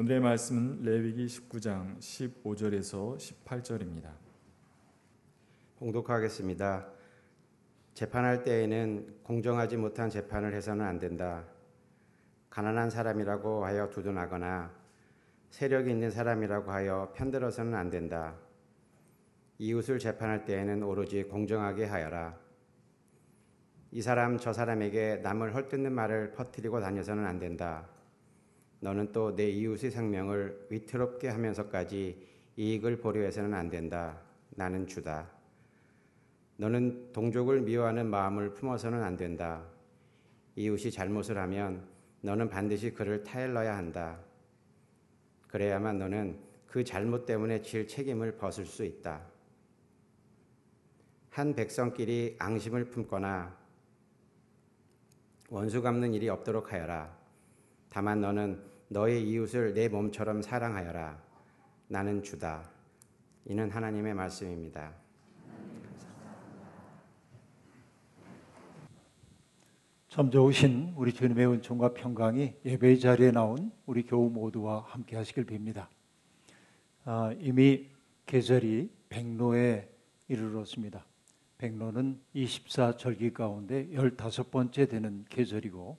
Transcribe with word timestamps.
오늘의 0.00 0.20
말씀은 0.20 0.80
레위기 0.80 1.26
19장 1.26 1.98
15절에서 1.98 3.18
18절입니다. 3.18 4.08
봉독하겠습니다. 5.78 6.88
재판할 7.92 8.42
때에는 8.42 9.18
공정하지 9.22 9.76
못한 9.76 10.08
재판을 10.08 10.54
해서는 10.54 10.86
안 10.86 10.98
된다. 10.98 11.44
가난한 12.48 12.88
사람이라고 12.88 13.66
하여 13.66 13.90
두둔하거나 13.90 14.72
세력이 15.50 15.90
있는 15.90 16.10
사람이라고 16.10 16.72
하여 16.72 17.12
편들어서는 17.14 17.74
안 17.74 17.90
된다. 17.90 18.36
이웃을 19.58 19.98
재판할 19.98 20.46
때에는 20.46 20.82
오로지 20.82 21.24
공정하게 21.24 21.84
하여라. 21.84 22.38
이 23.90 24.00
사람 24.00 24.38
저 24.38 24.54
사람에게 24.54 25.16
남을 25.16 25.54
헐뜯는 25.54 25.92
말을 25.92 26.32
퍼뜨리고 26.32 26.80
다녀서는 26.80 27.26
안 27.26 27.38
된다. 27.38 27.99
너는 28.80 29.12
또 29.12 29.34
내 29.34 29.48
이웃의 29.48 29.90
생명을 29.90 30.66
위태롭게 30.70 31.28
하면서까지 31.28 32.26
이익을 32.56 32.98
보려 32.98 33.20
해서는 33.22 33.54
안 33.54 33.68
된다. 33.68 34.20
나는 34.50 34.86
주다. 34.86 35.30
너는 36.56 37.12
동족을 37.12 37.60
미워하는 37.62 38.06
마음을 38.06 38.54
품어서는 38.54 39.02
안 39.02 39.16
된다. 39.16 39.64
이웃이 40.56 40.90
잘못을 40.90 41.38
하면 41.38 41.86
너는 42.22 42.48
반드시 42.48 42.92
그를 42.92 43.22
타일러야 43.22 43.76
한다. 43.76 44.18
그래야만 45.48 45.98
너는 45.98 46.38
그 46.66 46.84
잘못 46.84 47.26
때문에 47.26 47.62
질 47.62 47.86
책임을 47.86 48.36
벗을 48.36 48.66
수 48.66 48.84
있다. 48.84 49.22
한 51.30 51.54
백성끼리 51.54 52.36
앙심을 52.38 52.90
품거나 52.90 53.56
원수 55.48 55.82
갚는 55.82 56.14
일이 56.14 56.28
없도록 56.28 56.72
하여라. 56.72 57.16
다만 57.88 58.20
너는 58.20 58.69
너의 58.92 59.22
이웃을 59.28 59.72
내 59.72 59.88
몸처럼 59.88 60.42
사랑하여라. 60.42 61.16
나는 61.86 62.24
주다. 62.24 62.68
이는 63.44 63.70
하나님의 63.70 64.14
말씀입니다. 64.14 64.92
참 70.08 70.28
좋으신 70.28 70.94
우리 70.96 71.12
주님의 71.12 71.46
은총과 71.46 71.94
평강이 71.94 72.54
예배의 72.64 72.98
자리에 72.98 73.30
나온 73.30 73.70
우리 73.86 74.02
교우 74.02 74.28
모두와 74.28 74.80
함께 74.88 75.14
하시길 75.14 75.46
빕니다. 75.46 75.86
아, 77.04 77.32
이미 77.38 77.86
계절이 78.26 78.90
백로에 79.08 79.88
이르렀습니다. 80.26 81.06
백로는 81.58 82.20
24절기 82.34 83.34
가운데 83.34 83.86
15번째 83.90 84.90
되는 84.90 85.24
계절이고 85.28 85.96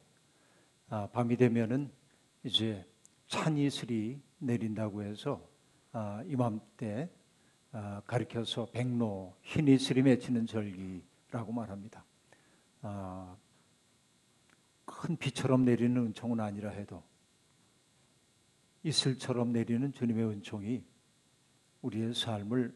아, 0.90 1.08
밤이 1.14 1.38
되면은 1.38 2.02
이제 2.44 2.84
찬이슬이 3.32 4.22
내린다고 4.40 5.04
해서 5.04 5.42
아, 5.94 6.22
이맘때 6.28 7.10
아, 7.72 8.02
가리켜서 8.06 8.66
백로 8.74 9.34
흰 9.42 9.70
이슬이 9.70 10.02
맺히는 10.02 10.46
절기라고 10.46 11.54
말합니다. 11.54 12.04
아, 12.82 13.38
큰 14.84 15.16
비처럼 15.16 15.64
내리는 15.64 15.96
은총은 15.96 16.42
아니라 16.42 16.72
해도 16.72 17.02
이슬처럼 18.84 19.54
내리는 19.54 19.94
주님의 19.94 20.26
은총이 20.26 20.84
우리의 21.84 22.14
삶을 22.14 22.76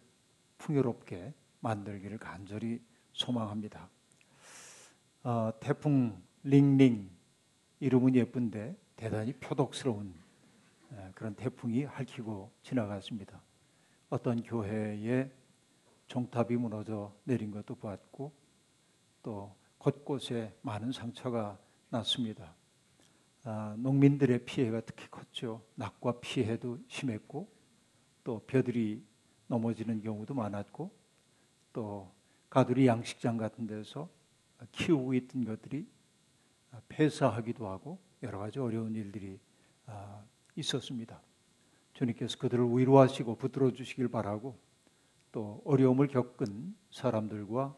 풍요롭게 0.58 1.34
만들기를 1.60 2.18
간절히 2.18 2.82
소망합니다. 3.12 3.90
어, 5.24 5.52
태풍 5.60 6.24
링링 6.44 7.10
이름은 7.82 8.16
예쁜데 8.16 8.78
대단히 8.96 9.34
표독스러운 9.34 10.25
그런 11.14 11.36
태풍이 11.36 11.84
핥히고 11.84 12.52
지나갔습니다. 12.62 13.42
어떤 14.10 14.44
교회에 14.44 15.32
종탑이 16.08 16.56
무너져 16.58 17.16
내린 17.24 17.52
것도 17.52 17.76
보았고 17.76 18.32
또 19.24 19.56
곳곳에 19.78 20.56
많은 20.62 20.92
상처가 20.92 21.58
났습니다. 21.90 22.56
아, 23.44 23.76
농민들의 23.78 24.46
피해가 24.46 24.82
특히 24.82 25.08
컸죠. 25.10 25.64
낙과 25.76 26.20
피해도 26.20 26.80
심했고 26.88 27.48
또 28.24 28.40
벼들이 28.48 29.04
넘어지는 29.48 30.02
경우도 30.02 30.34
많았고 30.34 30.92
또 31.74 32.12
가두리 32.50 32.88
양식장 32.88 33.38
같은 33.38 33.68
데서 33.68 34.10
키우고 34.72 35.14
있던 35.14 35.46
것들이 35.46 35.88
폐사하기도 36.88 37.68
하고 37.68 38.00
여러 38.24 38.40
가지 38.40 38.60
어려운 38.60 38.96
일들이 38.96 39.40
아, 39.86 40.24
있었습니다. 40.56 41.22
주님께서 41.94 42.38
그들을 42.38 42.66
위로하시고 42.78 43.36
붙들어 43.36 43.72
주시길 43.72 44.10
바라고 44.10 44.58
또 45.32 45.62
어려움을 45.66 46.08
겪은 46.08 46.76
사람들과 46.92 47.76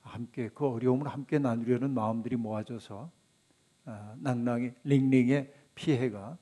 함께 0.00 0.48
그 0.48 0.66
어려움을 0.66 1.08
함께 1.08 1.38
나누려는 1.38 1.90
마음들이 1.92 2.36
모아져서 2.36 3.10
아, 3.86 4.14
낭낭의 4.18 4.74
링링의 4.84 5.52
피해가 5.74 6.38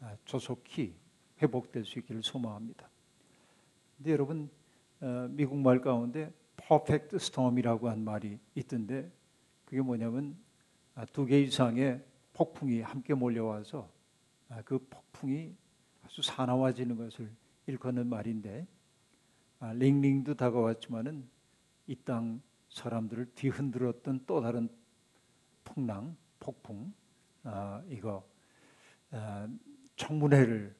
아, 0.00 0.16
조속히 0.24 0.94
회복될 1.40 1.84
수 1.84 1.98
있기를 1.98 2.22
소망합니다. 2.22 2.88
근데 3.96 4.12
여러분 4.12 4.50
어, 5.00 5.28
미국 5.30 5.58
말 5.58 5.80
가운데 5.80 6.32
퍼펙트 6.56 7.18
스톰이라고 7.18 7.88
한 7.88 8.04
말이 8.04 8.38
있던데 8.54 9.10
그게 9.64 9.80
뭐냐면 9.80 10.36
두 11.12 11.26
개 11.26 11.40
이상의 11.40 12.02
폭풍이 12.34 12.80
함께 12.80 13.14
몰려와서 13.14 13.88
그 14.64 14.78
폭풍이 14.78 15.54
아주 16.04 16.22
사나워지는 16.22 16.96
것을 16.96 17.30
일컫는 17.66 18.06
말인데 18.08 18.66
링링도 19.60 20.34
다가왔지만은 20.34 21.28
이 21.86 21.96
땅 21.96 22.40
사람들을 22.68 23.32
뒤흔들었던 23.34 24.24
또 24.26 24.40
다른 24.40 24.68
풍랑 25.64 26.16
폭풍 26.40 26.92
아, 27.44 27.82
이거 27.88 28.26
아, 29.10 29.48
청문회를 29.96 30.74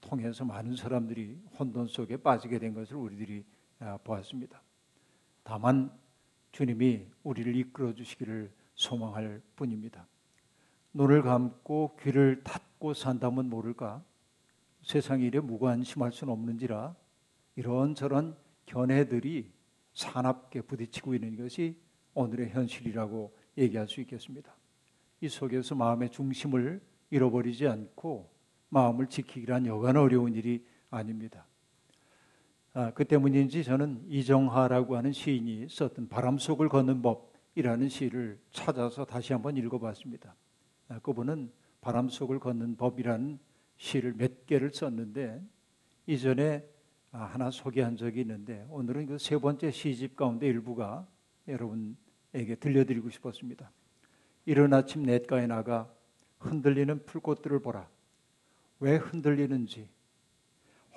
통해서 0.00 0.44
많은 0.44 0.76
사람들이 0.76 1.40
혼돈 1.58 1.86
속에 1.86 2.16
빠지게 2.18 2.58
된 2.58 2.74
것을 2.74 2.96
우리들이 2.96 3.44
아, 3.78 3.96
보았습니다. 3.98 4.62
다만 5.42 5.90
주님이 6.52 7.06
우리를 7.22 7.56
이끌어 7.56 7.94
주시기를 7.94 8.52
소망할 8.74 9.40
뿐입니다. 9.54 10.06
눈을 10.96 11.20
감고 11.20 11.98
귀를 12.00 12.42
닫고 12.42 12.94
산다면 12.94 13.50
모를까? 13.50 14.02
세상 14.80 15.20
일에 15.20 15.40
무관심할 15.40 16.10
수는 16.10 16.32
없는지라 16.32 16.96
이런저런 17.56 18.34
견해들이 18.64 19.52
사납게 19.92 20.62
부딪히고 20.62 21.14
있는 21.14 21.36
것이 21.36 21.78
오늘의 22.14 22.48
현실이라고 22.48 23.36
얘기할 23.58 23.88
수 23.88 24.00
있겠습니다. 24.00 24.54
이 25.20 25.28
속에서 25.28 25.74
마음의 25.74 26.10
중심을 26.10 26.80
잃어버리지 27.10 27.68
않고 27.68 28.30
마음을 28.70 29.08
지키기란 29.08 29.66
여간 29.66 29.98
어려운 29.98 30.34
일이 30.34 30.66
아닙니다. 30.88 31.44
아, 32.72 32.90
그 32.92 33.04
때문인지 33.04 33.64
저는 33.64 34.06
이정하라고 34.08 34.96
하는 34.96 35.12
시인이 35.12 35.68
썼던 35.68 36.08
바람 36.08 36.38
속을 36.38 36.70
걷는 36.70 37.02
법이라는 37.02 37.88
시를 37.90 38.38
찾아서 38.50 39.04
다시 39.04 39.34
한번 39.34 39.58
읽어봤습니다. 39.58 40.34
아, 40.88 40.98
그분은 41.00 41.50
바람 41.80 42.08
속을 42.08 42.38
걷는 42.38 42.76
법이라는 42.76 43.38
시를 43.76 44.14
몇 44.14 44.46
개를 44.46 44.70
썼는데 44.72 45.42
이전에 46.06 46.66
아, 47.12 47.24
하나 47.24 47.50
소개한 47.50 47.96
적이 47.96 48.22
있는데 48.22 48.66
오늘은 48.70 49.06
그 49.06 49.18
세 49.18 49.38
번째 49.38 49.70
시집 49.70 50.16
가운데 50.16 50.46
일부가 50.46 51.06
여러분에게 51.48 52.56
들려드리고 52.60 53.10
싶었습니다. 53.10 53.70
이른 54.44 54.72
아침 54.74 55.02
냇가에 55.02 55.46
나가 55.46 55.92
흔들리는 56.38 57.04
풀꽃들을 57.06 57.60
보라. 57.60 57.88
왜 58.78 58.96
흔들리는지, 58.96 59.88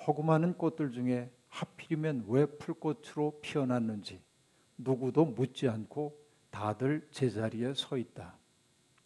허구많은 0.06 0.54
꽃들 0.54 0.92
중에 0.92 1.30
하필이면 1.48 2.26
왜 2.28 2.46
풀꽃으로 2.46 3.40
피어났는지 3.42 4.20
누구도 4.78 5.24
묻지 5.24 5.68
않고 5.68 6.16
다들 6.50 7.08
제자리에 7.10 7.74
서 7.74 7.96
있다. 7.96 8.36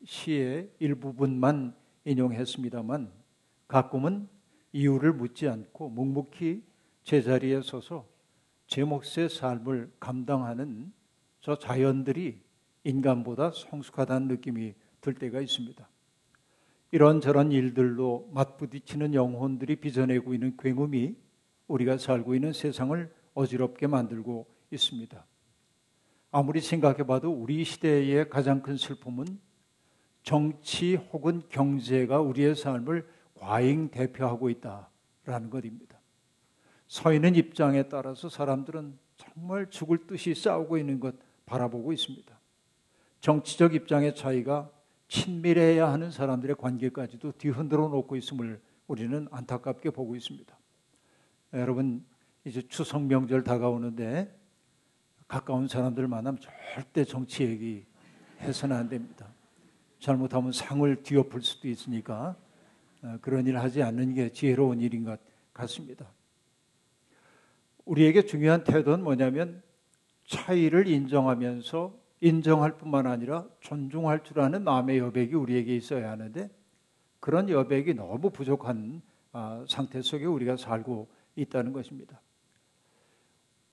시의 0.05 0.71
일부분만 0.79 1.75
인용했습니다만 2.05 3.11
가끔은 3.69 4.29
이유를 4.73 5.13
묻지 5.13 5.49
않고 5.49 5.89
묵묵히 5.91 6.63
제자리에 7.03 7.63
서서 7.63 8.07
제 8.67 8.85
몫의 8.85 9.29
삶을 9.31 9.93
감당하는 10.01 10.93
저 11.41 11.57
자연들이 11.59 12.41
인간보다 12.85 13.53
성숙하다는 13.53 14.29
느낌이 14.29 14.75
들 15.01 15.15
때가 15.15 15.41
있습니다. 15.41 15.89
이런저런 16.91 17.53
일들로 17.53 18.31
맞부딪히는 18.33 19.15
영혼들이 19.15 19.77
빚어내고 19.77 20.35
있는 20.35 20.57
굉음이 20.57 21.17
우리가 21.67 21.99
살고 21.99 22.35
있는 22.35 22.53
세상을 22.53 23.13
어지럽게 23.35 23.87
만들고 23.87 24.47
있습니다. 24.71 25.27
아무리 26.31 26.61
생각해봐도 26.61 27.31
우리 27.31 27.65
시대의 27.65 28.29
가장 28.29 28.63
큰 28.63 28.77
슬픔은 28.77 29.25
정치 30.25 30.97
혹은 30.97 31.43
경제가 31.51 32.21
우리의 32.21 32.57
삶을 32.57 33.07
과잉 33.35 33.91
대표하고 33.91 34.49
있다라는 34.49 35.51
것입니다. 35.51 36.01
서 36.89 37.13
있는 37.13 37.35
입장에 37.35 37.85
따라서 37.89 38.31
사람들은 38.31 38.99
정말 39.17 39.69
죽을 39.69 40.07
듯이 40.07 40.35
싸우고 40.35 40.79
있는 40.79 40.99
것 40.99 41.15
바라보고 41.45 41.93
있습니다. 41.93 42.41
정치적 43.21 43.75
입장의 43.75 44.15
차이가 44.15 44.71
친밀해야 45.09 45.93
하는 45.93 46.11
사람들의 46.11 46.57
관계까지도 46.57 47.33
뒤흔들어 47.33 47.89
놓고 47.89 48.17
있음을 48.17 48.61
우리는 48.87 49.29
안타깝게 49.31 49.91
보고 49.91 50.17
있습니다. 50.17 50.57
여러분 51.53 52.03
이제 52.45 52.63
추석 52.67 53.03
명절 53.03 53.45
다가오는데 53.45 54.35
가까운 55.29 55.69
사람들 55.69 56.09
만나면 56.09 56.41
절대 56.41 57.05
정치 57.05 57.45
얘기 57.45 57.85
해서는 58.41 58.75
안 58.75 58.89
됩니다. 58.89 59.34
잘못하면 60.05 60.53
상을 60.53 61.03
뒤엎을 61.03 61.41
수도 61.41 61.67
있으니까 61.67 62.37
어, 63.03 63.17
그런 63.23 63.47
일 63.47 63.57
하지 63.57 63.83
않는 63.83 64.13
게 64.13 64.31
지혜로운 64.31 64.81
일인 64.81 65.03
것 65.03 65.19
같습니다. 65.55 66.07
우리에게 67.87 68.27
중요한 68.27 68.65
태도는 68.65 69.03
뭐냐면 69.03 69.63
차이를 70.27 70.89
인정하면서 70.89 71.99
인정할 72.21 72.77
뿐만 72.77 73.07
아니라 73.07 73.47
존중할 73.61 74.25
줄 74.25 74.41
아는 74.41 74.63
마음의 74.63 74.99
여백이 74.99 75.35
우리에게 75.35 75.75
있어야 75.75 76.11
하는데 76.11 76.51
그런 77.19 77.49
여백이 77.49 77.95
너무 77.95 78.29
부족한 78.29 79.01
아, 79.33 79.65
상태 79.67 80.03
속에 80.03 80.27
우리가 80.27 80.59
살고 80.59 81.09
있다는 81.35 81.73
것입니다. 81.73 82.21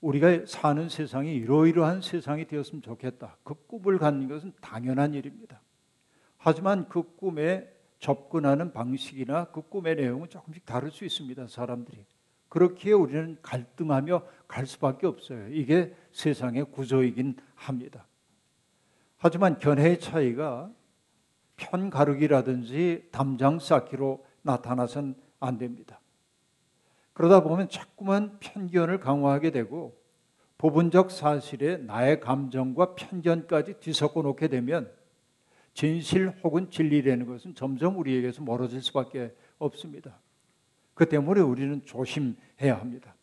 우리가 0.00 0.46
사는 0.46 0.88
세상이 0.88 1.34
이러이러한 1.34 2.00
세상이 2.00 2.46
되었으면 2.46 2.80
좋겠다. 2.80 3.36
그 3.44 3.54
꿈을 3.66 3.98
갖는 3.98 4.28
것은 4.28 4.52
당연한 4.62 5.12
일입니다. 5.12 5.60
하지만 6.44 6.88
그 6.88 7.14
꿈에 7.14 7.72
접근하는 8.00 8.72
방식이나 8.72 9.44
그 9.52 9.62
꿈의 9.62 9.94
내용은 9.94 10.28
조금씩 10.28 10.66
다를 10.66 10.90
수 10.90 11.04
있습니다. 11.04 11.46
사람들이. 11.46 12.04
그렇기에 12.48 12.92
우리는 12.92 13.38
갈등하며 13.42 14.24
갈 14.48 14.66
수밖에 14.66 15.06
없어요. 15.06 15.48
이게 15.50 15.94
세상의 16.10 16.72
구조이긴 16.72 17.36
합니다. 17.54 18.08
하지만 19.18 19.60
견해의 19.60 20.00
차이가 20.00 20.68
편 21.56 21.90
가르기라든지 21.90 23.08
담장 23.12 23.60
쌓기로 23.60 24.26
나타나선 24.42 25.14
안 25.38 25.58
됩니다. 25.58 26.00
그러다 27.12 27.44
보면 27.44 27.68
자꾸만 27.68 28.38
편견을 28.40 28.98
강화하게 28.98 29.52
되고 29.52 29.96
부분적 30.58 31.12
사실에 31.12 31.76
나의 31.76 32.18
감정과 32.18 32.96
편견까지 32.96 33.74
뒤섞어 33.74 34.22
놓게 34.22 34.48
되면 34.48 34.90
진실 35.74 36.28
혹은 36.42 36.70
진리라는 36.70 37.26
것은 37.26 37.54
점점 37.54 37.98
우리에게서 37.98 38.42
멀어질 38.42 38.82
수밖에 38.82 39.34
없습니다. 39.58 40.18
그 40.94 41.08
때문에 41.08 41.40
우리는 41.40 41.82
조심해야 41.84 42.78
합니다. 42.78 43.14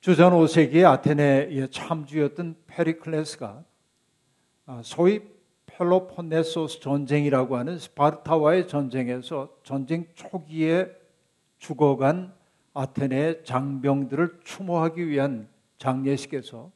주전 0.00 0.32
5세기의 0.32 0.84
아테네의 0.84 1.70
참주였던 1.70 2.56
페리클레스가 2.66 3.64
아, 4.66 4.80
소위 4.84 5.22
펠로폰네소스 5.66 6.80
전쟁이라고 6.80 7.56
하는 7.56 7.78
스파르타와의 7.78 8.68
전쟁에서 8.68 9.56
전쟁 9.62 10.06
초기에 10.14 10.90
죽어간 11.58 12.34
아테네의 12.74 13.44
장병들을 13.44 14.40
추모하기 14.44 15.08
위한 15.08 15.48
장례식에서 15.78 16.70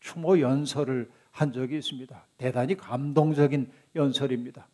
추모 0.00 0.40
연설을 0.40 1.10
한 1.30 1.52
적이 1.52 1.78
있습니다. 1.78 2.26
대단히 2.36 2.76
감동적인 2.76 3.70
연설입니다. 3.94 4.68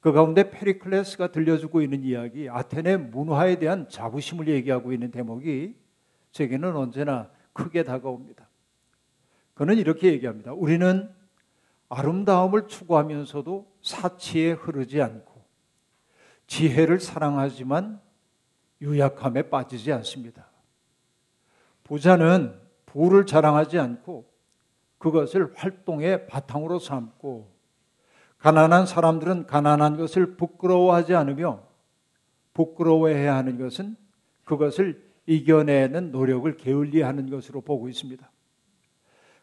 그 0.00 0.12
가운데 0.12 0.50
페리클레스가 0.50 1.30
들려주고 1.30 1.82
있는 1.82 2.02
이야기, 2.02 2.48
아테네 2.48 2.96
문화에 2.96 3.58
대한 3.58 3.88
자부심을 3.88 4.48
얘기하고 4.48 4.92
있는 4.92 5.10
대목이 5.10 5.74
제게는 6.32 6.74
언제나 6.74 7.30
크게 7.52 7.82
다가옵니다. 7.82 8.48
그는 9.54 9.76
이렇게 9.76 10.12
얘기합니다. 10.12 10.52
우리는 10.54 11.10
아름다움을 11.90 12.68
추구하면서도 12.68 13.70
사치에 13.82 14.52
흐르지 14.52 15.02
않고 15.02 15.44
지혜를 16.46 16.98
사랑하지만 17.00 18.00
유약함에 18.80 19.50
빠지지 19.50 19.92
않습니다. 19.92 20.48
부자는 21.84 22.58
부를 22.86 23.26
자랑하지 23.26 23.78
않고 23.78 24.30
그것을 24.98 25.52
활동의 25.56 26.26
바탕으로 26.26 26.78
삼고 26.78 27.59
가난한 28.40 28.86
사람들은 28.86 29.46
가난한 29.46 29.96
것을 29.96 30.36
부끄러워하지 30.36 31.14
않으며 31.14 31.62
부끄러워해야 32.54 33.36
하는 33.36 33.58
것은 33.58 33.96
그것을 34.44 35.08
이겨내는 35.26 36.10
노력을 36.10 36.56
게을리하는 36.56 37.30
것으로 37.30 37.60
보고 37.60 37.88
있습니다. 37.88 38.28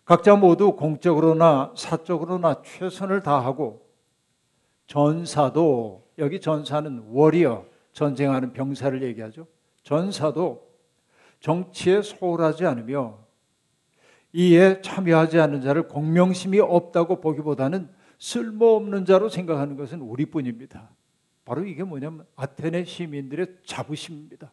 각자 0.03 0.35
모두 0.35 0.75
공적으로나 0.75 1.73
사적으로나 1.75 2.61
최선을 2.63 3.21
다하고 3.21 3.85
전사도 4.87 6.07
여기 6.17 6.41
전사는 6.41 7.05
워리어 7.09 7.65
전쟁하는 7.91 8.53
병사를 8.53 9.01
얘기하죠. 9.03 9.47
전사도 9.83 10.67
정치에 11.39 12.01
소홀하지 12.01 12.65
않으며 12.65 13.19
이에 14.33 14.81
참여하지 14.81 15.39
않는 15.39 15.61
자를 15.61 15.87
공명심이 15.87 16.59
없다고 16.59 17.21
보기보다는 17.21 17.89
쓸모없는 18.19 19.05
자로 19.05 19.29
생각하는 19.29 19.75
것은 19.75 20.01
우리뿐입니다. 20.01 20.89
바로 21.45 21.65
이게 21.65 21.83
뭐냐면 21.83 22.25
아테네 22.35 22.85
시민들의 22.85 23.59
자부심입니다. 23.65 24.51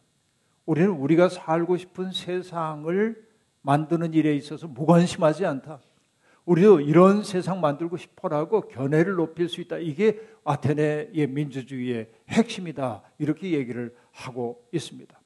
우리는 0.65 0.89
우리가 0.89 1.29
살고 1.29 1.77
싶은 1.77 2.11
세상을 2.11 3.25
만드는 3.61 4.13
일에 4.13 4.35
있어서 4.35 4.67
무관심하지 4.67 5.45
않다. 5.45 5.81
우리도 6.45 6.81
이런 6.81 7.23
세상 7.23 7.59
만들고 7.59 7.97
싶어라고 7.97 8.67
견해를 8.67 9.15
높일 9.15 9.49
수 9.49 9.61
있다. 9.61 9.77
이게 9.77 10.21
아테네의 10.43 11.27
민주주의의 11.27 12.09
핵심이다. 12.29 13.01
이렇게 13.17 13.51
얘기를 13.51 13.95
하고 14.11 14.63
있습니다. 14.71 15.19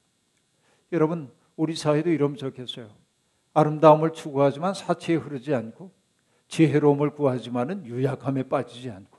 여러분, 0.92 1.30
우리 1.56 1.76
사회도 1.76 2.10
이러면 2.10 2.36
좋겠어요. 2.38 2.88
아름다움을 3.52 4.12
추구하지만 4.14 4.72
사치에 4.72 5.16
흐르지 5.16 5.54
않고 5.54 5.90
지혜로움을 6.50 7.10
구하지만은 7.10 7.86
유약함에 7.86 8.44
빠지지 8.44 8.90
않고 8.90 9.18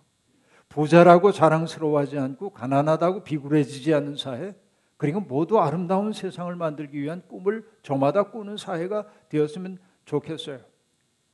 부자라고 0.68 1.31
자랑스러워하지 1.31 2.19
않고 2.19 2.51
가난하다고 2.51 3.24
비굴해지지 3.24 3.94
않는 3.94 4.18
사회 4.18 4.54
그리고 4.98 5.19
모두 5.19 5.60
아름다운 5.60 6.13
세상을 6.13 6.53
만들기 6.56 7.01
위한 7.01 7.24
꿈을 7.27 7.65
저마다 7.82 8.24
꾸는 8.24 8.58
사회가 8.58 9.08
되었으면 9.29 9.79
좋겠어요. 10.06 10.60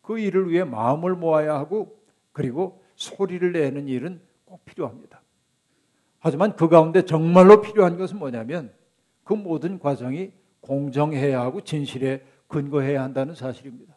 그 0.01 0.19
일을 0.19 0.49
위해 0.49 0.63
마음을 0.63 1.15
모아야 1.15 1.55
하고 1.55 1.99
그리고 2.31 2.81
소리를 2.95 3.51
내는 3.51 3.87
일은 3.87 4.21
꼭 4.45 4.63
필요합니다. 4.65 5.21
하지만 6.19 6.55
그 6.55 6.69
가운데 6.69 7.03
정말로 7.03 7.61
필요한 7.61 7.97
것은 7.97 8.17
뭐냐면 8.17 8.71
그 9.23 9.33
모든 9.33 9.79
과정이 9.79 10.31
공정해야 10.61 11.41
하고 11.41 11.61
진실에 11.61 12.23
근거해야 12.47 13.03
한다는 13.03 13.35
사실입니다. 13.35 13.96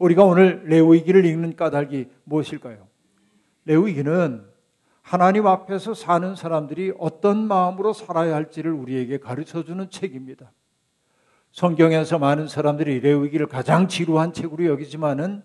우리가 0.00 0.24
오늘 0.24 0.62
레위기를 0.64 1.26
읽는 1.26 1.56
까닭이 1.56 2.06
무엇일까요? 2.24 2.88
레위기는 3.66 4.44
하나님 5.02 5.46
앞에서 5.46 5.92
사는 5.92 6.34
사람들이 6.34 6.94
어떤 6.98 7.46
마음으로 7.46 7.92
살아야 7.92 8.34
할지를 8.34 8.72
우리에게 8.72 9.18
가르쳐 9.18 9.62
주는 9.62 9.90
책입니다. 9.90 10.52
성경에서 11.52 12.18
많은 12.18 12.48
사람들이 12.48 13.00
레위기를 13.00 13.46
가장 13.46 13.88
지루한 13.88 14.32
책으로 14.32 14.64
여기지만은 14.66 15.42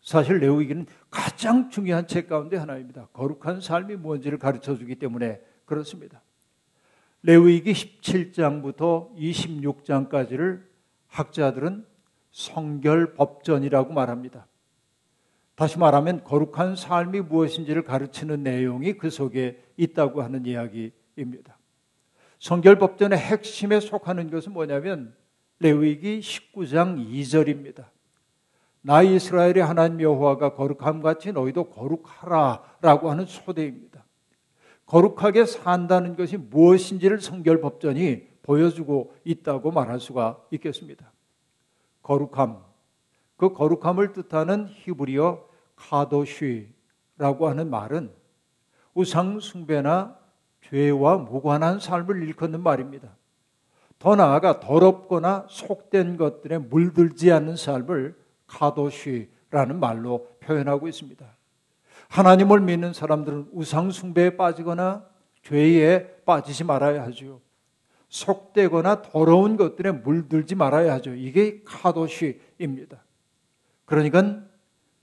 사실 0.00 0.38
레위기는 0.38 0.86
가장 1.10 1.68
중요한 1.68 2.06
책 2.06 2.28
가운데 2.28 2.56
하나입니다. 2.56 3.08
거룩한 3.12 3.60
삶이 3.60 3.96
뭔지를 3.96 4.38
가르쳐 4.38 4.74
주기 4.76 4.94
때문에 4.94 5.40
그렇습니다. 5.66 6.22
레위기 7.22 7.72
17장부터 7.72 9.14
26장까지를 9.16 10.62
학자들은 11.08 11.93
성결 12.34 13.14
법전이라고 13.14 13.92
말합니다. 13.92 14.48
다시 15.54 15.78
말하면 15.78 16.24
거룩한 16.24 16.74
삶이 16.74 17.20
무엇인지를 17.20 17.84
가르치는 17.84 18.42
내용이 18.42 18.94
그 18.94 19.08
속에 19.08 19.62
있다고 19.76 20.20
하는 20.20 20.44
이야기입니다. 20.44 21.56
성결 22.40 22.80
법전의 22.80 23.16
핵심에 23.16 23.78
속하는 23.78 24.30
것은 24.32 24.52
뭐냐면 24.52 25.14
레위기 25.60 26.18
19장 26.18 27.08
2절입니다. 27.08 27.84
나 28.80 29.02
이스라엘의 29.02 29.60
하나님 29.64 30.00
여호와가 30.00 30.54
거룩함 30.54 31.02
같이 31.02 31.30
너희도 31.30 31.70
거룩하라라고 31.70 33.12
하는 33.12 33.26
소대입니다. 33.26 34.04
거룩하게 34.86 35.46
산다는 35.46 36.16
것이 36.16 36.36
무엇인지를 36.36 37.20
성결 37.20 37.60
법전이 37.60 38.26
보여주고 38.42 39.14
있다고 39.24 39.70
말할 39.70 40.00
수가 40.00 40.42
있겠습니다. 40.50 41.13
거룩함. 42.04 42.62
그 43.36 43.52
거룩함을 43.52 44.12
뜻하는 44.12 44.68
히브리어 44.68 45.44
카도쉬라고 45.74 47.48
하는 47.48 47.68
말은 47.68 48.12
우상 48.94 49.40
숭배나 49.40 50.16
죄와 50.62 51.18
무관한 51.18 51.80
삶을 51.80 52.22
일컫는 52.22 52.62
말입니다. 52.62 53.16
더 53.98 54.14
나아가 54.14 54.60
더럽거나 54.60 55.46
속된 55.48 56.16
것들에 56.16 56.58
물들지 56.58 57.32
않는 57.32 57.56
삶을 57.56 58.16
카도쉬라는 58.46 59.80
말로 59.80 60.28
표현하고 60.40 60.86
있습니다. 60.86 61.26
하나님을 62.08 62.60
믿는 62.60 62.92
사람들은 62.92 63.48
우상 63.52 63.90
숭배에 63.90 64.36
빠지거나 64.36 65.04
죄에 65.42 66.22
빠지지 66.24 66.64
말아야 66.64 67.02
하죠. 67.04 67.40
속되거나 68.14 69.02
더러운 69.02 69.56
것들에 69.56 69.90
물들지 69.90 70.54
말아야 70.54 70.92
하죠. 70.94 71.14
이게 71.14 71.62
카도쉬입니다. 71.64 73.02
그러니까 73.86 74.40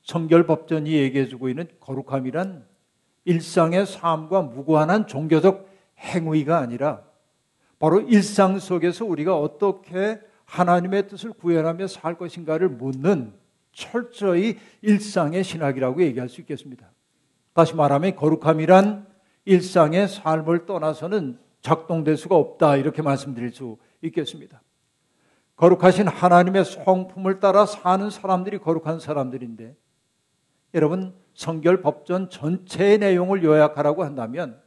성결법전이 0.04 0.94
얘기해주고 0.94 1.50
있는 1.50 1.68
거룩함이란 1.82 2.66
일상의 3.26 3.86
삶과 3.86 4.44
무관한 4.44 5.08
종교적 5.08 5.70
행위가 6.00 6.60
아니라 6.60 7.04
바로 7.80 8.00
일상 8.00 8.60
속에서 8.60 9.04
우리가 9.04 9.38
어떻게 9.38 10.22
하나님의 10.46 11.10
뜻을 11.10 11.34
구현하며 11.34 11.88
살 11.88 12.18
것인가를 12.18 12.70
묻는 12.70 13.34
철저히 13.74 14.58
일상의 14.82 15.44
신학이라고 15.44 16.02
얘기할 16.02 16.30
수 16.30 16.40
있겠습니다. 16.40 16.90
다시 17.54 17.76
말하면 17.76 18.16
거룩함이란 18.16 19.06
일상의 19.44 20.08
삶을 20.08 20.66
떠나서는 20.66 21.51
작동될 21.62 22.18
수가 22.18 22.36
없다 22.36 22.78
이렇게 22.78 23.02
말씀드릴 23.02 23.52
수 23.54 23.78
있겠습니다. 24.02 24.62
거룩하신 25.56 26.08
하나님의 26.08 26.66
성품을 26.66 27.40
따라 27.40 27.66
사는 27.66 28.10
사람들이 28.10 28.58
거룩한 28.58 29.00
사람들인데 29.00 29.76
여러분 30.74 31.14
성결 31.34 31.82
법전 31.82 32.30
전체의 32.30 32.98
내용을 32.98 33.44
요약하라고 33.44 34.04
한다면 34.04 34.60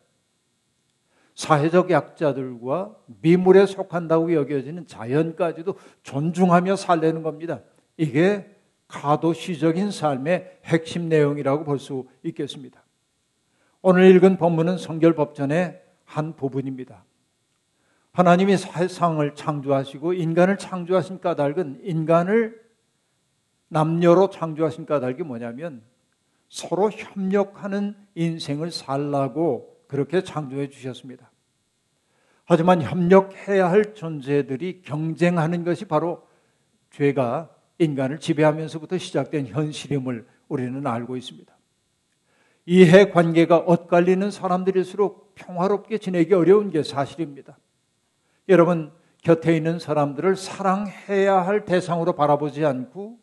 사회적 1.34 1.90
약자들과 1.90 2.94
미물에 3.20 3.66
속한다고 3.66 4.32
여겨지는 4.34 4.86
자연까지도 4.86 5.74
존중하며 6.04 6.76
살려는 6.76 7.22
겁니다. 7.22 7.60
이게 7.96 8.54
가도시적인 8.86 9.90
삶의 9.90 10.60
핵심 10.64 11.08
내용이라고 11.08 11.64
볼 11.64 11.78
수 11.78 12.06
있겠습니다. 12.22 12.84
오늘 13.82 14.04
읽은 14.14 14.36
본문은 14.36 14.78
성결법전의 14.78 15.83
한 16.04 16.37
부분입니다. 16.37 17.04
하나님이 18.12 18.56
세상을 18.56 19.34
창조하시고 19.34 20.12
인간을 20.12 20.56
창조하신 20.56 21.20
까닭은 21.20 21.80
인간을 21.82 22.62
남녀로 23.68 24.30
창조하신 24.30 24.87
까닭이 24.87 25.23
뭐냐면 25.23 25.82
서로 26.49 26.90
협력하는 26.90 27.96
인생을 28.14 28.70
살라고 28.70 29.84
그렇게 29.88 30.23
창조해 30.23 30.70
주셨습니다. 30.70 31.30
하지만 32.44 32.82
협력해야 32.82 33.70
할 33.70 33.94
존재들이 33.94 34.82
경쟁하는 34.82 35.64
것이 35.64 35.87
바로 35.87 36.26
죄가 36.90 37.50
인간을 37.78 38.20
지배하면서부터 38.20 38.99
시작된 38.99 39.49
현실임을 39.49 40.26
우리는 40.49 40.87
알고 40.87 41.16
있습니다. 41.16 41.52
이해 42.66 43.11
관계가 43.11 43.56
엇갈리는 43.56 44.30
사람들일수록 44.30 45.23
평화롭게 45.34 45.98
지내기 45.98 46.34
어려운 46.34 46.70
게 46.70 46.82
사실입니다. 46.82 47.58
여러분, 48.48 48.92
곁에 49.22 49.56
있는 49.56 49.78
사람들을 49.78 50.36
사랑해야 50.36 51.46
할 51.46 51.64
대상으로 51.64 52.12
바라보지 52.12 52.64
않고 52.64 53.18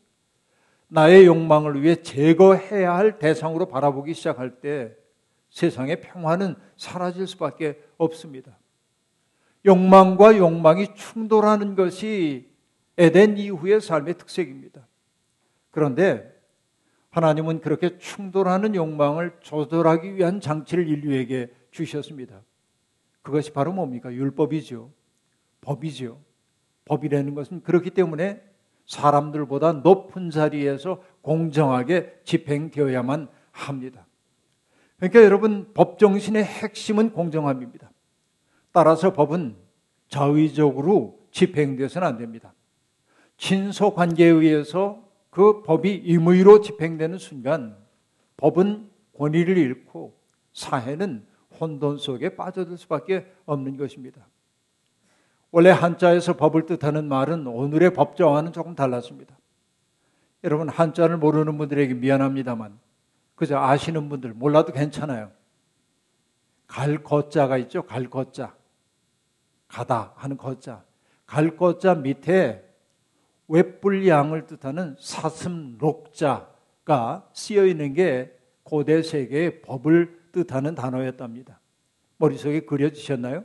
나의 0.87 1.25
욕망을 1.25 1.81
위해 1.81 2.01
제거해야 2.01 2.95
할 2.95 3.19
대상으로 3.19 3.67
바라보기 3.67 4.13
시작할 4.13 4.59
때 4.59 4.93
세상의 5.49 6.01
평화는 6.01 6.55
사라질 6.75 7.27
수밖에 7.27 7.81
없습니다. 7.97 8.57
욕망과 9.65 10.37
욕망이 10.37 10.95
충돌하는 10.95 11.75
것이 11.75 12.49
에덴 12.97 13.37
이후의 13.37 13.79
삶의 13.79 14.17
특색입니다. 14.17 14.87
그런데 15.69 16.31
하나님은 17.11 17.61
그렇게 17.61 17.97
충돌하는 17.97 18.73
욕망을 18.73 19.37
조절하기 19.41 20.15
위한 20.15 20.39
장치를 20.39 20.87
인류에게 20.87 21.51
주셨습니다. 21.71 22.41
그것이 23.21 23.51
바로 23.51 23.71
뭡니까? 23.71 24.13
율법이죠. 24.13 24.91
법이죠. 25.61 26.19
법이라는 26.85 27.35
것은 27.35 27.61
그렇기 27.63 27.91
때문에 27.91 28.41
사람들보다 28.85 29.73
높은 29.73 30.29
자리에서 30.29 31.03
공정하게 31.21 32.21
집행되어야만 32.23 33.29
합니다. 33.51 34.05
그러니까 34.97 35.23
여러분 35.23 35.71
법 35.73 35.97
정신의 35.97 36.43
핵심은 36.43 37.11
공정함입니다. 37.11 37.91
따라서 38.71 39.13
법은 39.13 39.55
자의적으로 40.09 41.19
집행되어서는 41.31 42.07
안 42.07 42.17
됩니다. 42.17 42.53
친소 43.37 43.93
관계에 43.93 44.27
의해서 44.27 45.09
그 45.29 45.63
법이 45.63 45.93
임의로 45.95 46.61
집행되는 46.61 47.17
순간 47.17 47.77
법은 48.37 48.89
권위를 49.17 49.57
잃고 49.57 50.17
사회는 50.53 51.25
혼돈 51.61 51.97
속에 51.97 52.35
빠져들 52.35 52.77
수밖에 52.77 53.31
없는 53.45 53.77
것입니다. 53.77 54.27
원래 55.51 55.69
한자에서 55.69 56.35
법을 56.37 56.65
뜻하는 56.65 57.07
말은 57.07 57.45
오늘의 57.45 57.93
법정와는 57.93 58.51
조금 58.51 58.73
달랐습니다. 58.73 59.37
여러분 60.43 60.69
한자를 60.69 61.17
모르는 61.17 61.57
분들에게 61.57 61.93
미안합니다만 61.93 62.79
그저 63.35 63.57
아시는 63.57 64.09
분들 64.09 64.33
몰라도 64.33 64.73
괜찮아요. 64.73 65.31
갈 66.67 67.03
거자가 67.03 67.57
있죠. 67.57 67.83
갈 67.83 68.09
거자. 68.09 68.55
가다 69.67 70.13
하는 70.15 70.37
거자. 70.37 70.83
갈 71.25 71.55
거자 71.57 71.95
밑에 71.95 72.67
웹불양을 73.47 74.47
뜻하는 74.47 74.95
사슴 74.99 75.77
록자가 75.77 77.29
쓰여 77.33 77.65
있는 77.65 77.93
게 77.93 78.37
고대 78.63 79.01
세계의 79.01 79.61
법을 79.61 80.20
뜻하는 80.31 80.75
단어였답니다. 80.75 81.59
머릿속에 82.17 82.61
그려지셨나요? 82.61 83.43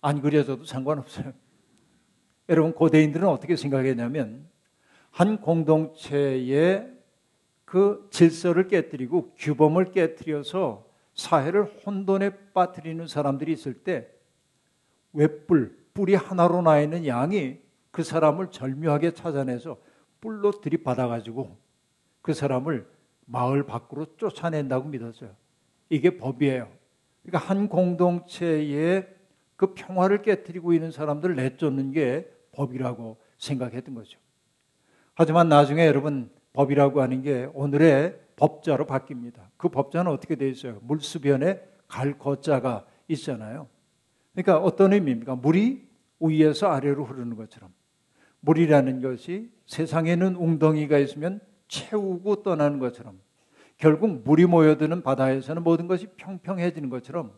안 0.00 0.20
그려져도 0.20 0.64
상관없어요. 0.64 1.32
여러분 2.48 2.72
고대인들은 2.72 3.28
어떻게 3.28 3.56
생각했냐면 3.56 4.48
한 5.10 5.40
공동체의 5.40 6.96
그 7.64 8.08
질서를 8.10 8.68
깨뜨리고 8.68 9.34
규범을 9.36 9.92
깨뜨려서 9.92 10.86
사회를 11.14 11.64
혼돈에 11.64 12.52
빠뜨리는 12.54 13.06
사람들이 13.06 13.52
있을 13.52 13.74
때 13.74 14.08
웹불 15.12 15.76
뿔이 15.92 16.14
하나로 16.14 16.62
나 16.62 16.80
있는 16.80 17.06
양이 17.06 17.58
그 17.90 18.04
사람을 18.04 18.50
절묘하게 18.50 19.14
찾아내서 19.14 19.78
뿔로 20.20 20.52
들이받아 20.52 21.08
가지고 21.08 21.58
그 22.22 22.32
사람을 22.32 22.88
마을 23.26 23.64
밖으로 23.66 24.16
쫓아낸다고 24.16 24.88
믿었어요. 24.88 25.34
이게 25.90 26.16
법이에요. 26.16 26.68
그러니까 27.22 27.48
한 27.48 27.68
공동체의 27.68 29.08
그 29.56 29.74
평화를 29.74 30.22
깨뜨리고 30.22 30.72
있는 30.72 30.90
사람들을 30.90 31.34
내쫓는 31.34 31.92
게 31.92 32.30
법이라고 32.52 33.18
생각했던 33.38 33.94
거죠. 33.94 34.18
하지만 35.14 35.48
나중에 35.48 35.86
여러분 35.86 36.30
법이라고 36.52 37.02
하는 37.02 37.22
게 37.22 37.48
오늘의 37.54 38.20
법자로 38.36 38.86
바뀝니다. 38.86 39.48
그 39.56 39.68
법자는 39.68 40.10
어떻게 40.10 40.36
되어 40.36 40.48
있어요? 40.48 40.78
물수변에 40.82 41.60
갈 41.88 42.18
거자가 42.18 42.86
있잖아요. 43.08 43.68
그러니까 44.32 44.58
어떤 44.58 44.92
의미입니까? 44.92 45.36
물이 45.36 45.88
위에서 46.20 46.68
아래로 46.68 47.04
흐르는 47.04 47.36
것처럼 47.36 47.72
물이라는 48.40 49.02
것이 49.02 49.50
세상에는 49.66 50.36
웅덩이가 50.36 50.98
있으면 50.98 51.40
채우고 51.66 52.42
떠나는 52.42 52.78
것처럼 52.78 53.20
결국 53.78 54.22
물이 54.24 54.46
모여드는 54.46 55.02
바다에서는 55.02 55.62
모든 55.62 55.86
것이 55.86 56.08
평평해지는 56.16 56.90
것처럼 56.90 57.32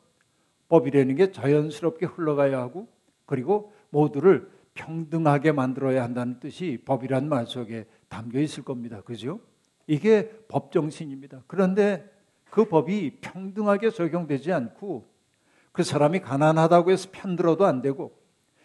법이라는 0.68 1.14
게 1.14 1.32
자연스럽게 1.32 2.06
흘러가야 2.06 2.58
하고 2.58 2.88
그리고 3.26 3.72
모두를 3.90 4.50
평등하게 4.74 5.52
만들어야 5.52 6.02
한다는 6.02 6.40
뜻이 6.40 6.82
법이란 6.84 7.28
말 7.28 7.46
속에 7.46 7.86
담겨 8.08 8.40
있을 8.40 8.64
겁니다. 8.64 9.02
그죠? 9.02 9.40
이게 9.86 10.30
법 10.48 10.72
정신입니다. 10.72 11.42
그런데 11.46 12.10
그 12.50 12.64
법이 12.64 13.18
평등하게 13.20 13.90
적용되지 13.90 14.52
않고 14.52 15.08
그 15.72 15.82
사람이 15.82 16.20
가난하다고 16.20 16.90
해서 16.90 17.08
편들어도 17.12 17.66
안 17.66 17.82
되고 17.82 18.18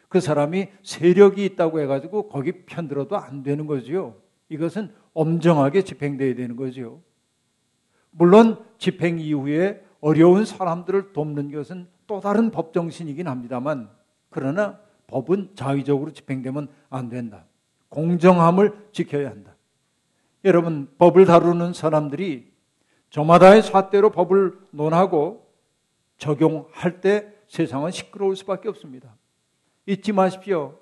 그 0.07 0.21
사람이 0.21 0.69
세력이 0.83 1.43
있다고 1.43 1.81
해가지고 1.81 2.29
거기 2.29 2.65
편들어도 2.65 3.17
안 3.17 3.43
되는 3.43 3.67
거죠. 3.67 4.21
이것은 4.49 4.91
엄정하게 5.13 5.83
집행돼야 5.83 6.35
되는 6.35 6.55
거죠. 6.55 7.01
물론 8.17 8.63
집행 8.77 9.19
이후에 9.19 9.83
어려운 9.99 10.45
사람들을 10.45 11.13
돕는 11.13 11.51
것은 11.51 11.87
또 12.07 12.19
다른 12.19 12.51
법 12.51 12.73
정신이긴 12.73 13.27
합니다만 13.27 13.89
그러나 14.29 14.79
법은 15.07 15.51
자의적으로 15.55 16.11
집행되면 16.11 16.67
안 16.89 17.09
된다. 17.09 17.45
공정함을 17.89 18.89
지켜야 18.91 19.29
한다. 19.29 19.55
여러분 20.43 20.87
법을 20.97 21.25
다루는 21.25 21.73
사람들이 21.73 22.51
저마다의 23.09 23.63
잣대로 23.63 24.11
법을 24.11 24.57
논하고 24.71 25.47
적용할 26.17 27.01
때 27.01 27.33
세상은 27.47 27.91
시끄러울 27.91 28.35
수밖에 28.35 28.69
없습니다. 28.69 29.15
잊지 29.85 30.11
마십시오. 30.11 30.77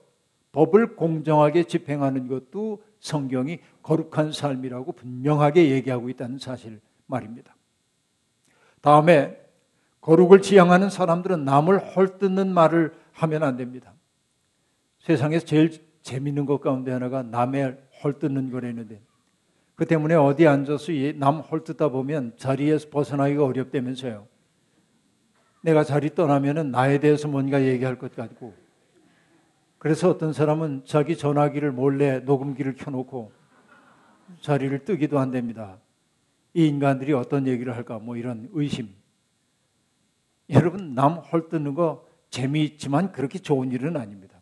법을 0.51 0.95
공정하게 0.95 1.63
집행하는 1.63 2.27
것도 2.27 2.83
성경이 2.99 3.59
거룩한 3.81 4.31
삶이라고 4.31 4.91
분명하게 4.91 5.71
얘기하고 5.71 6.09
있다는 6.09 6.37
사실 6.37 6.79
말입니다. 7.05 7.55
다음에 8.81 9.39
거룩을 10.01 10.41
지향하는 10.41 10.89
사람들은 10.89 11.45
남을 11.45 11.95
헐뜯는 11.95 12.53
말을 12.53 12.93
하면 13.13 13.43
안 13.43 13.55
됩니다. 13.55 13.93
세상에서 14.99 15.45
제일 15.45 15.71
재밌는 16.01 16.45
것 16.45 16.59
가운데 16.59 16.91
하나가 16.91 17.23
남의 17.23 17.77
헐뜯는 18.03 18.51
거라는데 18.51 19.01
그 19.75 19.85
때문에 19.85 20.15
어디 20.15 20.47
앉아서 20.47 20.91
남 21.15 21.39
헐뜯다 21.39 21.89
보면 21.89 22.33
자리에서 22.37 22.89
벗어나기가 22.89 23.45
어렵다면서요. 23.45 24.27
내가 25.61 25.83
자리 25.83 26.13
떠나면은 26.13 26.71
나에 26.71 26.99
대해서 26.99 27.27
뭔가 27.27 27.63
얘기할 27.63 27.97
것 27.97 28.13
같고 28.15 28.53
그래서 29.77 30.09
어떤 30.09 30.33
사람은 30.33 30.83
자기 30.85 31.17
전화기를 31.17 31.71
몰래 31.71 32.19
녹음기를 32.19 32.75
켜놓고 32.75 33.31
자리를 34.41 34.85
뜨기도 34.85 35.19
한답니다. 35.19 35.77
이 36.53 36.67
인간들이 36.67 37.13
어떤 37.13 37.47
얘기를 37.47 37.75
할까 37.75 37.99
뭐 37.99 38.15
이런 38.15 38.49
의심. 38.53 38.89
여러분 40.49 40.93
남 40.93 41.13
헐뜯는 41.13 41.73
거 41.73 42.05
재미있지만 42.29 43.11
그렇게 43.11 43.39
좋은 43.39 43.71
일은 43.71 43.97
아닙니다. 43.97 44.39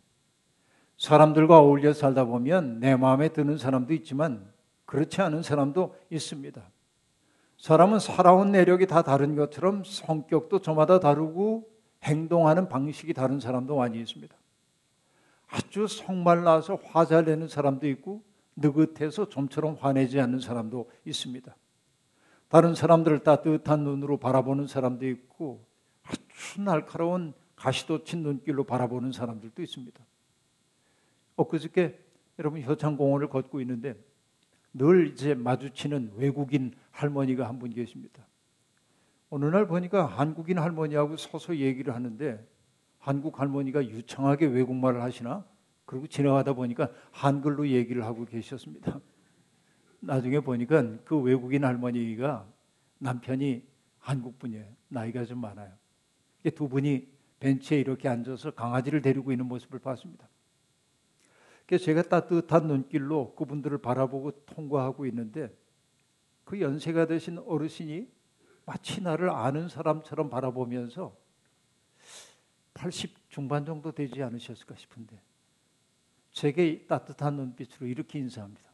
사람들과 0.97 1.59
어울려 1.59 1.93
살다 1.93 2.25
보면 2.25 2.79
내 2.79 2.95
마음에 2.95 3.29
드는 3.29 3.57
사람도 3.57 3.93
있지만 3.95 4.51
그렇지 4.85 5.21
않은 5.21 5.41
사람도 5.41 5.95
있습니다. 6.09 6.61
사람은 7.57 7.99
살아온 7.99 8.51
내력이 8.51 8.87
다 8.87 9.01
다른 9.01 9.35
것처럼 9.35 9.83
성격도 9.83 10.59
저마다 10.59 10.99
다르고 10.99 11.69
행동하는 12.03 12.67
방식이 12.67 13.13
다른 13.13 13.39
사람도 13.39 13.75
많이 13.75 13.99
있습니다. 13.99 14.35
아주 15.47 15.87
성말라서 15.87 16.79
화잘 16.83 17.25
내는 17.25 17.47
사람도 17.47 17.87
있고 17.87 18.23
느긋해서 18.55 19.29
좀처럼 19.29 19.77
화내지 19.79 20.19
않는 20.19 20.39
사람도 20.39 20.89
있습니다. 21.05 21.55
다른 22.51 22.75
사람들을 22.75 23.19
따뜻한 23.19 23.85
눈으로 23.85 24.17
바라보는 24.17 24.67
사람도 24.67 25.07
있고 25.07 25.65
아주 26.03 26.61
날카로운 26.61 27.33
가시돋친 27.55 28.23
눈길로 28.23 28.65
바라보는 28.65 29.13
사람들도 29.13 29.61
있습니다. 29.61 30.03
엊그저께 31.37 31.97
여러분 32.39 32.61
효창공원을 32.61 33.29
걷고 33.29 33.61
있는데 33.61 33.95
늘 34.73 35.07
이제 35.07 35.33
마주치는 35.33 36.11
외국인 36.17 36.73
할머니가 36.91 37.47
한 37.47 37.57
분 37.57 37.69
계십니다. 37.69 38.27
어느 39.29 39.45
날 39.45 39.65
보니까 39.65 40.05
한국인 40.05 40.59
할머니하고 40.59 41.15
서서 41.15 41.55
얘기를 41.55 41.95
하는데 41.95 42.45
한국 42.99 43.39
할머니가 43.39 43.85
유창하게 43.85 44.47
외국말을 44.47 45.01
하시나? 45.01 45.45
그리고 45.85 46.05
지나가다 46.05 46.51
보니까 46.51 46.91
한글로 47.11 47.69
얘기를 47.69 48.03
하고 48.03 48.25
계셨습니다. 48.25 48.99
나중에 50.01 50.39
보니까 50.39 50.97
그 51.05 51.17
외국인 51.17 51.63
할머니가 51.63 52.45
남편이 52.97 53.63
한국 53.99 54.37
분이에요. 54.39 54.65
나이가 54.89 55.23
좀 55.25 55.39
많아요. 55.39 55.71
두 56.55 56.67
분이 56.67 57.07
벤치에 57.39 57.79
이렇게 57.79 58.09
앉아서 58.09 58.51
강아지를 58.51 59.01
데리고 59.01 59.31
있는 59.31 59.45
모습을 59.45 59.79
봤습니다. 59.79 60.27
그래서 61.65 61.85
제가 61.85 62.01
따뜻한 62.03 62.67
눈길로 62.67 63.33
그분들을 63.35 63.77
바라보고 63.77 64.45
통과하고 64.45 65.05
있는데 65.05 65.55
그 66.43 66.59
연세가 66.59 67.05
되신 67.05 67.37
어르신이 67.37 68.09
마치 68.65 69.01
나를 69.01 69.29
아는 69.29 69.69
사람처럼 69.69 70.29
바라보면서 70.29 71.15
80 72.73 73.29
중반 73.29 73.65
정도 73.65 73.91
되지 73.91 74.21
않으셨을까 74.21 74.75
싶은데 74.75 75.21
제게 76.31 76.85
따뜻한 76.87 77.35
눈빛으로 77.35 77.87
이렇게 77.87 78.19
인사합니다. 78.19 78.70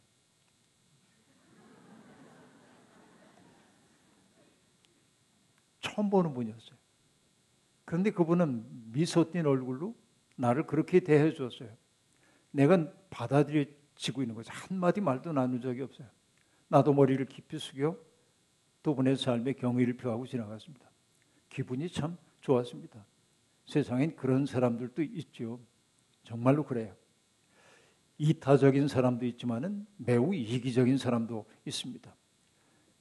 처음 5.88 6.10
보는 6.10 6.34
분이었어요. 6.34 6.78
그런데 7.86 8.12
그분은 8.12 8.92
미소 8.92 9.32
띤 9.32 9.46
얼굴로 9.46 9.96
나를 10.36 10.68
그렇게 10.68 11.00
대해 11.00 11.32
주었어요. 11.32 11.70
내가 12.52 12.92
받아들여지고 13.10 14.22
있는 14.22 14.36
거죠. 14.36 14.52
한마디 14.54 15.02
말도 15.02 15.32
나눈 15.32 15.62
적이 15.62 15.84
없어요. 15.84 16.08
나도 16.68 16.94
머리를 16.94 17.26
깊이 17.28 17.58
숙여 17.58 17.98
두 18.84 18.94
분의 18.96 19.18
삶에 19.18 19.54
경의를 19.54 19.96
표하고 19.98 20.28
지나갔습니다. 20.28 20.90
기분이 21.50 21.90
참 21.90 22.18
좋았습니다. 22.42 23.06
세상엔 23.66 24.16
그런 24.16 24.46
사람들도 24.46 25.02
있죠. 25.04 25.60
정말로 26.24 26.64
그래요. 26.64 26.96
이타적인 28.18 28.88
사람도 28.88 29.26
있지만은 29.26 29.86
매우 29.98 30.34
이기적인 30.34 30.98
사람도 30.98 31.46
있습니다. 31.66 32.16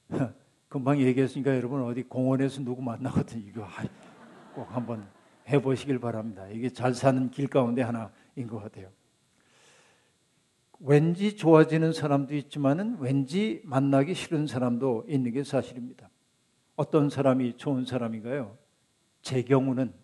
금방 0.76 1.00
얘기했으니까 1.00 1.56
여러분 1.56 1.82
어디 1.84 2.02
공원에서 2.02 2.60
누구 2.60 2.82
만나거든 2.82 3.42
이거 3.46 3.66
꼭 4.54 4.70
한번 4.76 5.08
해보시길 5.48 5.98
바랍니다. 5.98 6.46
이게 6.48 6.68
잘 6.68 6.92
사는 6.92 7.30
길 7.30 7.46
가운데 7.46 7.80
하나인 7.80 8.46
것 8.46 8.62
같아요. 8.62 8.90
왠지 10.78 11.34
좋아지는 11.34 11.94
사람도 11.94 12.34
있지만은 12.34 12.98
왠지 13.00 13.62
만나기 13.64 14.12
싫은 14.12 14.46
사람도 14.46 15.06
있는 15.08 15.32
게 15.32 15.44
사실입니다. 15.44 16.10
어떤 16.74 17.08
사람이 17.08 17.56
좋은 17.56 17.86
사람인가요? 17.86 18.58
제 19.22 19.42
경우는 19.42 19.94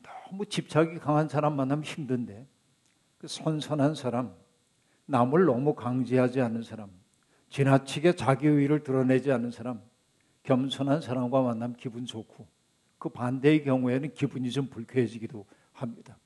너무 0.00 0.46
집착이 0.46 1.00
강한 1.00 1.28
사람 1.28 1.56
만나면 1.56 1.82
힘든데 1.82 2.46
그 3.18 3.26
선선한 3.26 3.96
사람, 3.96 4.32
남을 5.06 5.44
너무 5.44 5.74
강제하지 5.74 6.40
않는 6.40 6.62
사람, 6.62 6.88
지나치게 7.50 8.16
자기 8.16 8.46
의를 8.46 8.82
드러내지 8.82 9.32
않는 9.32 9.50
사람, 9.50 9.80
겸손한 10.42 11.00
사람과 11.00 11.42
만나면 11.42 11.76
기분 11.76 12.04
좋고 12.06 12.46
그 12.98 13.08
반대의 13.08 13.64
경우에는 13.64 14.14
기분이 14.14 14.50
좀 14.50 14.66
불쾌해지기도 14.68 15.44
합니다. 15.72 16.16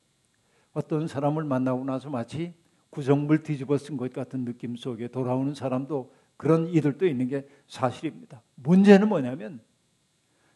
어떤 0.73 1.07
사람을 1.07 1.45
만나고 1.45 1.85
나서 1.85 2.11
마치 2.11 2.55
구정물 2.91 3.43
뒤집어 3.43 3.77
쓴 3.79 3.97
것 3.97 4.13
같은 4.13 4.45
느낌 4.45 4.77
속에 4.77 5.09
돌아오는 5.09 5.55
사람도 5.55 6.13
그런 6.37 6.69
이들도 6.69 7.07
있는 7.07 7.29
게 7.29 7.47
사실입니다. 7.67 8.43
문제는 8.57 9.09
뭐냐면 9.09 9.61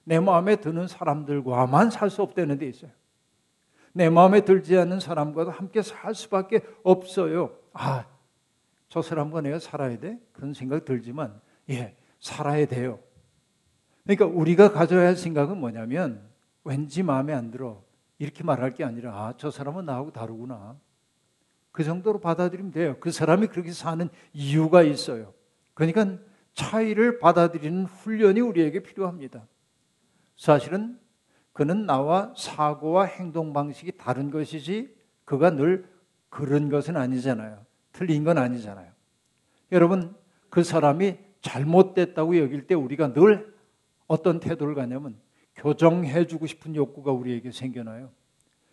내 0.05 0.21
마음에 0.21 0.57
드는 0.57 0.87
사람들과만 0.89 1.91
살 1.91 2.11
수 2.11 2.23
없다는 2.23 2.59
데 2.59 2.67
있어요. 2.67 2.91
내 3.93 4.11
마음에 4.11 4.41
들지 4.45 4.77
않는 4.77 4.99
사람과도 5.01 5.51
함께 5.51 5.81
살 5.83 6.15
수밖에 6.15 6.61
없어요. 6.83 7.57
아, 7.73 8.07
저 8.95 9.03
사람과 9.03 9.41
내가 9.41 9.59
살아야 9.59 9.99
돼? 9.99 10.21
그런 10.31 10.55
생각 10.55 10.85
들지만, 10.85 11.41
예, 11.69 11.97
살아야 12.21 12.65
돼요. 12.65 13.01
그러니까 14.05 14.27
우리가 14.27 14.71
가져야 14.71 15.09
할 15.09 15.17
생각은 15.17 15.59
뭐냐면, 15.59 16.23
왠지 16.63 17.03
마음에 17.03 17.33
안 17.33 17.51
들어. 17.51 17.83
이렇게 18.21 18.45
말할 18.45 18.73
게 18.73 18.85
아니라, 18.85 19.13
아, 19.13 19.35
저 19.37 19.51
사람은 19.51 19.85
나하고 19.85 20.13
다르구나. 20.13 20.77
그 21.73 21.83
정도로 21.83 22.21
받아들이면 22.21 22.71
돼요. 22.71 22.97
그 23.01 23.11
사람이 23.11 23.49
그렇게 23.49 23.73
사는 23.73 24.09
이유가 24.33 24.85
있어요. 24.85 25.35
그러니까 25.75 26.17
차이를 26.53 27.19
받아들이는 27.19 27.87
훈련이 27.87 28.43
우리에게 28.43 28.85
필요합니다. 28.85 29.45
사실은 30.37 31.01
그는 31.53 31.85
나와 31.85 32.33
사고와 32.37 33.07
행동 33.07 33.53
방식이 33.53 33.97
다른 33.97 34.31
것이지 34.31 34.97
그가 35.25 35.51
늘 35.51 35.85
그런 36.29 36.69
것은 36.69 36.97
아니잖아요. 36.97 37.65
틀린 37.95 38.25
건 38.25 38.37
아니잖아요. 38.37 38.91
여러분, 39.73 40.15
그 40.51 40.63
사람이 40.63 41.17
잘못됐다고 41.41 42.39
여길 42.39 42.67
때 42.67 42.75
우리가 42.75 43.15
늘 43.15 43.55
어떤 44.07 44.41
태도를 44.41 44.75
가냐면 44.75 45.17
교정해주고 45.55 46.47
싶은 46.47 46.75
욕구가 46.75 47.13
우리에게 47.13 47.53
생겨나요. 47.53 48.11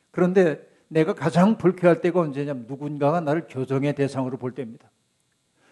그런데 0.09 0.67
내가 0.87 1.13
가장 1.13 1.57
불쾌할 1.57 2.01
때가 2.01 2.19
언제냐면 2.19 2.65
누군가가 2.67 3.21
나를 3.21 3.47
교정의 3.47 3.95
대상으로 3.95 4.37
볼 4.37 4.53
때입니다. 4.53 4.89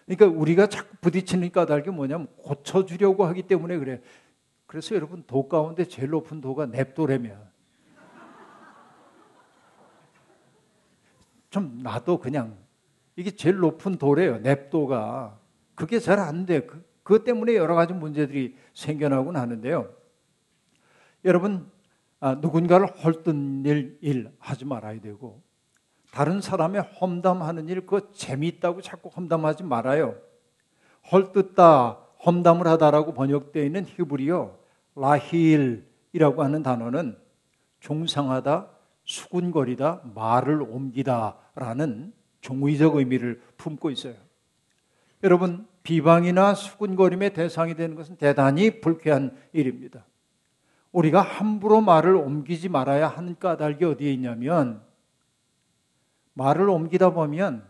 그러니까 0.05 0.39
우리가 0.39 0.67
자꾸 0.67 0.95
부딪히는 1.01 1.51
까닭이 1.51 1.89
뭐냐면 1.89 2.27
고쳐주려고 2.38 3.25
하기 3.25 3.43
때문에 3.43 3.77
그래. 3.77 4.01
그래서 4.65 4.95
여러분 4.95 5.23
도 5.23 5.47
가운데 5.47 5.85
제일 5.85 6.09
높은 6.09 6.39
도가 6.39 6.67
냅도래면 6.67 7.49
좀 11.49 11.79
나도 11.81 12.19
그냥 12.19 12.55
이게 13.19 13.32
제일 13.32 13.58
높은 13.58 13.97
도래요. 13.97 14.38
냅도가 14.38 15.38
그게 15.75 15.99
잘 15.99 16.19
안 16.19 16.45
돼. 16.45 16.62
그, 16.62 16.88
그것 17.03 17.25
때문에 17.25 17.53
여러 17.55 17.75
가지 17.75 17.91
문제들이 17.93 18.55
생겨나곤 18.73 19.36
하는데요. 19.36 19.93
여러분 21.25 21.69
아, 22.21 22.36
누군가를 22.36 22.88
헐뜯는 22.88 23.97
일 23.99 24.32
하지 24.39 24.63
말아야 24.63 25.01
되고 25.01 25.41
다른 26.13 26.39
사람의 26.39 26.82
험담하는 26.82 27.67
일 27.67 27.82
그거 27.82 28.10
재미있다고 28.12 28.82
자꾸 28.82 29.10
험담하지 29.10 29.63
말아요. 29.63 30.15
헐뜯다 31.12 31.99
험담을 32.25 32.67
하다라고 32.67 33.13
번역되어 33.13 33.65
있는 33.65 33.86
히브리어 33.86 34.58
라힐 34.95 35.86
이라고 36.13 36.41
하는 36.41 36.63
단어는 36.63 37.17
종상하다, 37.82 38.69
수군거리다, 39.03 40.03
말을 40.15 40.62
옮기다라는 40.62 42.13
종의적 42.41 42.95
의미를 42.95 43.41
품고 43.58 43.91
있어요. 43.91 44.15
여러분, 45.23 45.67
비방이나 45.84 46.54
수군거림의 46.54 47.34
대상이 47.34 47.75
되는 47.75 47.95
것은 47.95 48.17
대단히 48.17 48.80
불쾌한 48.82 49.36
일입니다. 49.54 50.06
우리가 50.91 51.21
함부로 51.21 51.82
말을 51.82 52.15
옮기지 52.15 52.69
말아야 52.69 53.08
하는 53.08 53.38
까닭이 53.38 53.84
어디에 53.84 54.12
있냐면 54.13 54.82
말을 56.34 56.69
옮기다 56.69 57.12
보면 57.12 57.67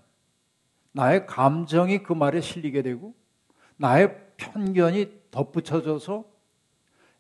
나의 0.92 1.26
감정이 1.26 2.04
그 2.04 2.14
말에 2.14 2.42
실리게 2.42 2.82
되고 2.82 3.14
나의 3.78 4.18
편견이 4.38 5.32
덧붙여져서 5.32 6.26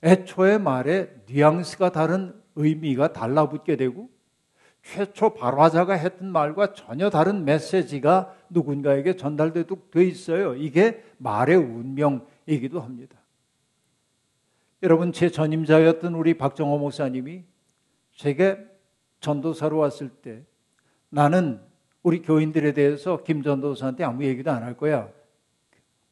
애초의 0.04 0.60
말에 0.60 1.14
뉘앙스가 1.28 1.92
다른 1.92 2.40
의미가 2.56 3.14
달라붙게 3.14 3.76
되고 3.76 4.10
최초 4.82 5.34
발화자가 5.34 5.94
했던 5.94 6.32
말과 6.32 6.74
전혀 6.74 7.10
다른 7.10 7.46
메시지가 7.46 8.36
누군가에게 8.50 9.16
전달되도 9.16 9.90
돼 9.92 10.06
있어요. 10.06 10.56
이게 10.56 11.04
말의 11.18 11.58
운명이기도 11.58 12.80
합니다. 12.80 13.18
여러분 14.82 15.12
제 15.12 15.30
전임자였던 15.30 16.16
우리 16.16 16.36
박정호 16.36 16.78
목사님이 16.78 17.44
제게 18.14 18.58
전도사로 19.20 19.78
왔을 19.78 20.10
때 20.10 20.44
나는 21.10 21.62
우리 22.02 22.22
교인들에 22.22 22.72
대해서 22.74 23.24
김 23.24 23.44
전도사한테 23.44 24.04
아무 24.06 24.24
얘기도 24.24 24.52
안 24.52 24.64
할 24.64 24.78
거야. 24.78 25.10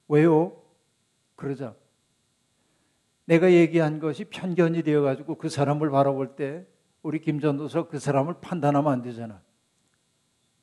왜요? 0.10 0.62
그러자 1.36 1.76
내가 3.26 3.52
얘기한 3.52 4.00
것이 4.00 4.26
편견이 4.26 4.84
되어 4.84 5.02
가지고 5.02 5.36
그 5.36 5.50
사람을 5.50 5.90
바라볼 5.90 6.36
때 6.36 6.66
우리 7.02 7.20
김 7.20 7.40
전도사 7.40 7.88
그 7.88 8.00
사람을 8.00 8.36
판단하면 8.42 8.92
안 8.92 9.02
되잖아. 9.02 9.42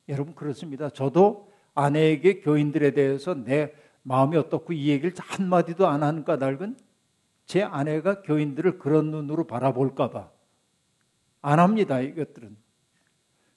여러분 0.09 0.35
그렇습니다. 0.35 0.89
저도 0.89 1.51
아내에게 1.73 2.41
교인들에 2.41 2.91
대해서 2.91 3.33
내 3.33 3.73
마음이 4.03 4.37
어떻고 4.37 4.73
이 4.73 4.89
얘기를 4.89 5.13
한마디도 5.17 5.87
안 5.87 6.03
하는 6.03 6.23
까닭은 6.23 6.77
제 7.45 7.63
아내가 7.63 8.21
교인들을 8.21 8.77
그런 8.77 9.11
눈으로 9.11 9.47
바라볼까봐 9.47 10.31
안 11.41 11.59
합니다. 11.59 11.99
이것들은. 11.99 12.55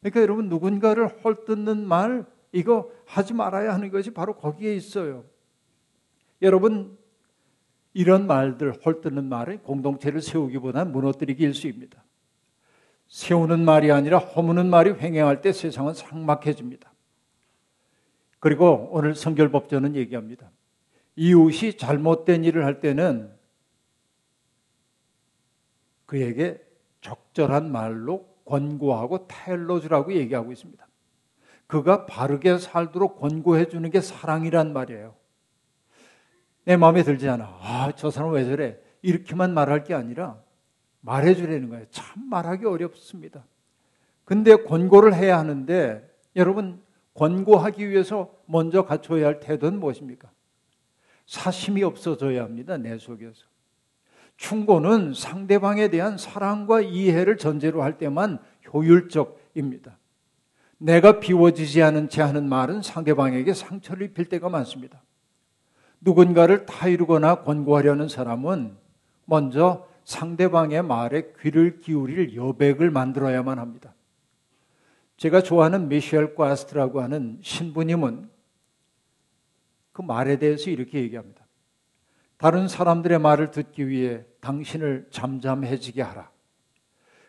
그러니까 0.00 0.20
여러분 0.20 0.48
누군가를 0.48 1.22
헐뜯는 1.24 1.86
말 1.86 2.26
이거 2.52 2.90
하지 3.06 3.34
말아야 3.34 3.74
하는 3.74 3.90
것이 3.90 4.12
바로 4.12 4.36
거기에 4.36 4.74
있어요. 4.74 5.24
여러분 6.40 6.96
이런 7.92 8.26
말들 8.26 8.72
헐뜯는 8.84 9.24
말은 9.24 9.62
공동체를 9.62 10.20
세우기보다 10.22 10.84
무너뜨리기 10.84 11.42
일수입니다. 11.42 12.04
세우는 13.08 13.64
말이 13.64 13.90
아니라 13.90 14.18
허무는 14.18 14.68
말이 14.68 14.90
횡행할 14.90 15.40
때 15.40 15.52
세상은 15.52 15.94
삭막해집니다. 15.94 16.92
그리고 18.38 18.88
오늘 18.92 19.14
성결법전은 19.14 19.96
얘기합니다. 19.96 20.50
이웃이 21.16 21.76
잘못된 21.76 22.44
일을 22.44 22.64
할 22.64 22.80
때는 22.80 23.32
그에게 26.06 26.64
적절한 27.00 27.72
말로 27.72 28.26
권고하고 28.44 29.26
타일러 29.26 29.80
주라고 29.80 30.12
얘기하고 30.12 30.52
있습니다. 30.52 30.86
그가 31.66 32.06
바르게 32.06 32.58
살도록 32.58 33.20
권고해 33.20 33.68
주는 33.68 33.90
게 33.90 34.00
사랑이란 34.00 34.72
말이에요. 34.72 35.14
내 36.64 36.76
마음에 36.76 37.02
들지 37.02 37.28
않아. 37.28 37.44
아, 37.44 37.92
저 37.96 38.10
사람 38.10 38.32
왜 38.32 38.44
저래? 38.44 38.78
이렇게만 39.02 39.52
말할 39.52 39.84
게 39.84 39.94
아니라 39.94 40.42
말해 41.00 41.34
주라는 41.34 41.68
거예요. 41.68 41.86
참 41.90 42.28
말하기 42.28 42.66
어렵습니다. 42.66 43.44
근데 44.24 44.56
권고를 44.56 45.14
해야 45.14 45.38
하는데 45.38 46.08
여러분 46.36 46.82
권고하기 47.14 47.88
위해서 47.88 48.30
먼저 48.46 48.84
갖춰야 48.84 49.26
할 49.26 49.40
태도는 49.40 49.80
무엇입니까? 49.80 50.30
사심이 51.26 51.82
없어져야 51.82 52.44
합니다. 52.44 52.76
내 52.76 52.96
속에서. 52.98 53.44
충고는 54.36 55.14
상대방에 55.14 55.88
대한 55.88 56.16
사랑과 56.16 56.80
이해를 56.80 57.36
전제로 57.38 57.82
할 57.82 57.98
때만 57.98 58.38
효율적입니다. 58.72 59.98
내가 60.78 61.18
비워지지 61.18 61.82
않은 61.82 62.08
채 62.08 62.22
하는 62.22 62.48
말은 62.48 62.82
상대방에게 62.82 63.52
상처를 63.52 64.06
입힐 64.06 64.26
때가 64.26 64.48
많습니다. 64.48 65.02
누군가를 66.00 66.66
타이르거나 66.66 67.42
권고하려는 67.42 68.08
사람은 68.08 68.76
먼저 69.24 69.87
상대방의 70.08 70.82
말에 70.84 71.34
귀를 71.38 71.80
기울일 71.80 72.34
여백을 72.34 72.90
만들어야만 72.90 73.58
합니다. 73.58 73.94
제가 75.18 75.42
좋아하는 75.42 75.88
미셸 75.90 76.34
과스트라고 76.34 77.02
하는 77.02 77.38
신부님은 77.42 78.30
그 79.92 80.00
말에 80.00 80.38
대해서 80.38 80.70
이렇게 80.70 81.02
얘기합니다. 81.02 81.46
다른 82.38 82.68
사람들의 82.68 83.18
말을 83.18 83.50
듣기 83.50 83.86
위해 83.88 84.24
당신을 84.40 85.08
잠잠해지게 85.10 86.00
하라. 86.00 86.30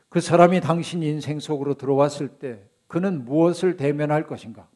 그 0.08 0.22
사람이 0.22 0.62
당신 0.62 1.04
인생 1.04 1.42
속으로 1.42 1.74
들어왔을 1.74 2.30
때 2.30 2.64
그는 2.88 3.26
무엇을 3.26 3.76
대면할 3.76 4.26
것인가? 4.26 4.70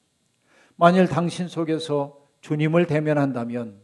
만일 0.76 1.08
당신 1.08 1.48
속에서 1.48 2.20
주님을 2.42 2.86
대면한다면 2.86 3.80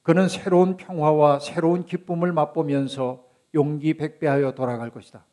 그는 0.00 0.30
새로운 0.30 0.78
평화와 0.78 1.40
새로운 1.40 1.84
기쁨을 1.84 2.32
맛보면서 2.32 3.28
용기 3.54 3.94
백배하여 3.94 4.52
돌아갈 4.52 4.90
것이다. 4.90 5.24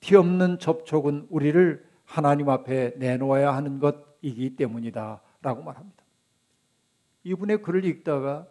티 0.00 0.16
없는 0.16 0.58
접촉은 0.58 1.26
우리를 1.30 1.84
하나님 2.04 2.48
앞에 2.48 2.94
내놓아야 2.96 3.54
하는 3.54 3.78
것이기 3.78 4.56
때문이다. 4.56 5.20
라고 5.42 5.62
말합니다. 5.62 6.04
이분의 7.24 7.62
글을 7.62 7.84
읽다가 7.84 8.46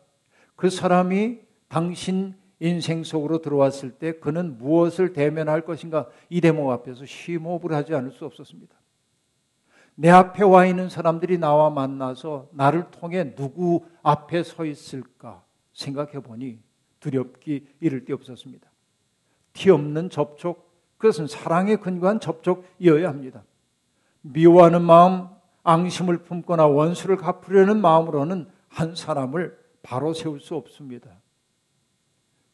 그 0.56 0.69
사람이 0.69 1.39
당신 1.67 2.36
인생 2.60 3.04
속으로 3.04 3.41
들어왔을 3.41 3.91
때 3.91 4.19
그는 4.19 4.58
무엇을 4.58 5.13
대면할 5.13 5.62
것인가 5.62 6.10
이 6.30 6.41
대목 6.41 6.69
앞에서 6.71 7.06
심호흡을 7.06 7.73
하지 7.73 7.95
않을 7.95 8.12
수 8.12 8.25
없었습니다. 8.25 8.75
내 9.95 10.10
앞에 10.10 10.43
와 10.43 10.65
있는 10.65 10.89
사람들이 10.89 11.38
나와 11.38 11.69
만나서 11.69 12.49
나를 12.54 12.89
통해 12.91 13.36
누구 13.36 13.86
앞에 14.02 14.43
서 14.43 14.65
있을까 14.65 15.43
생각해 15.73 16.21
보니 16.21 16.60
두렵기 16.99 17.67
이를 17.80 18.06
데 18.06 18.13
없었습니다. 18.13 18.68
티 19.60 19.69
없는 19.69 20.10
접촉, 20.10 20.72
그것은 20.98 21.28
사랑에 21.28 21.76
근거한 21.76 22.22
접촉이어야 22.22 23.10
합니다. 23.10 23.43
미워하는 24.22 24.82
마음, 24.82 25.28
앙심을 25.63 26.19
품거나 26.19 26.65
원수를 26.65 27.17
갚으려는 27.17 27.82
마음으로는 27.82 28.48
한 28.69 28.95
사람을 28.95 29.60
바로 29.84 30.13
세울 30.13 30.39
수 30.39 30.56
없습니다. 30.56 31.10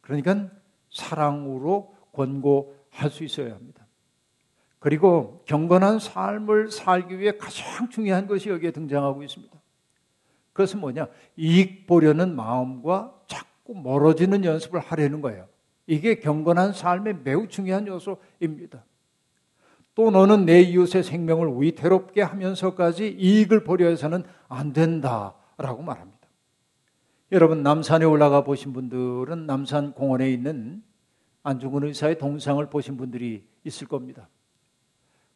그러니까 0.01 0.49
사랑으로 0.89 1.95
권고할 2.11 3.11
수 3.11 3.23
있어야 3.23 3.53
합니다. 3.53 3.85
그리고 4.79 5.43
경건한 5.45 5.99
삶을 5.99 6.71
살기 6.71 7.19
위해 7.19 7.37
가장 7.37 7.87
중요한 7.89 8.25
것이 8.25 8.49
여기에 8.49 8.71
등장하고 8.71 9.21
있습니다. 9.21 9.55
그것은 10.53 10.79
뭐냐? 10.79 11.07
이익 11.37 11.85
보려는 11.85 12.35
마음과 12.35 13.13
자꾸 13.27 13.75
멀어지는 13.75 14.43
연습을 14.43 14.79
하려는 14.79 15.21
거예요. 15.21 15.47
이게 15.87 16.19
경건한 16.19 16.73
삶의 16.73 17.19
매우 17.23 17.47
중요한 17.47 17.87
요소입니다. 17.87 18.83
또 19.93 20.11
너는 20.11 20.45
내 20.45 20.61
이웃의 20.61 21.03
생명을 21.03 21.61
위태롭게 21.61 22.21
하면서까지 22.21 23.15
이익을 23.17 23.63
보려 23.63 23.87
해서는 23.87 24.23
안 24.49 24.73
된다라고 24.73 25.83
말합니다. 25.83 26.15
여러분 27.31 27.63
남산에 27.63 28.05
올라가 28.05 28.43
보신 28.43 28.73
분들은 28.73 29.45
남산 29.45 29.93
공원에 29.93 30.29
있는 30.29 30.83
안중근 31.43 31.85
의사의 31.85 32.17
동상을 32.17 32.63
보신 32.69 32.97
분들이 32.97 33.47
있을 33.63 33.87
겁니다. 33.87 34.27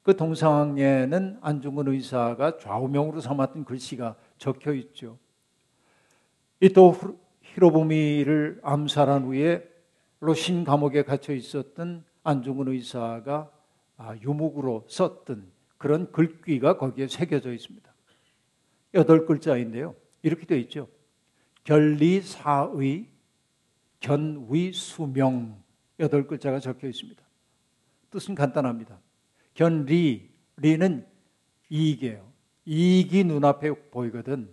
그 0.01 0.15
동상에는 0.15 1.37
안중근 1.41 1.87
의사가 1.87 2.57
좌우명으로 2.57 3.21
삼았던 3.21 3.65
글씨가 3.65 4.15
적혀 4.37 4.73
있죠. 4.73 5.17
이또 6.61 6.95
히로부미를 7.41 8.59
암살한 8.63 9.23
후에 9.23 9.67
로신 10.19 10.63
감옥에 10.63 11.03
갇혀 11.03 11.33
있었던 11.33 12.03
안중근 12.23 12.67
의사가 12.67 13.51
아, 13.97 14.15
유목으로 14.17 14.85
썼던 14.87 15.51
그런 15.77 16.11
글귀가 16.11 16.77
거기에 16.77 17.07
새겨져 17.07 17.53
있습니다. 17.53 17.89
여덟 18.93 19.25
글자인데요. 19.25 19.95
이렇게 20.21 20.45
되어 20.45 20.57
있죠. 20.59 20.87
결리사의 21.63 23.07
견위수명 23.99 25.61
여덟 25.99 26.27
글자가 26.27 26.59
적혀 26.59 26.87
있습니다. 26.87 27.21
뜻은 28.09 28.35
간단합니다. 28.35 28.99
견리 29.53 30.29
리는 30.57 31.05
이익이에요. 31.69 32.29
이익이 32.65 33.23
눈앞에 33.25 33.89
보이거든 33.91 34.49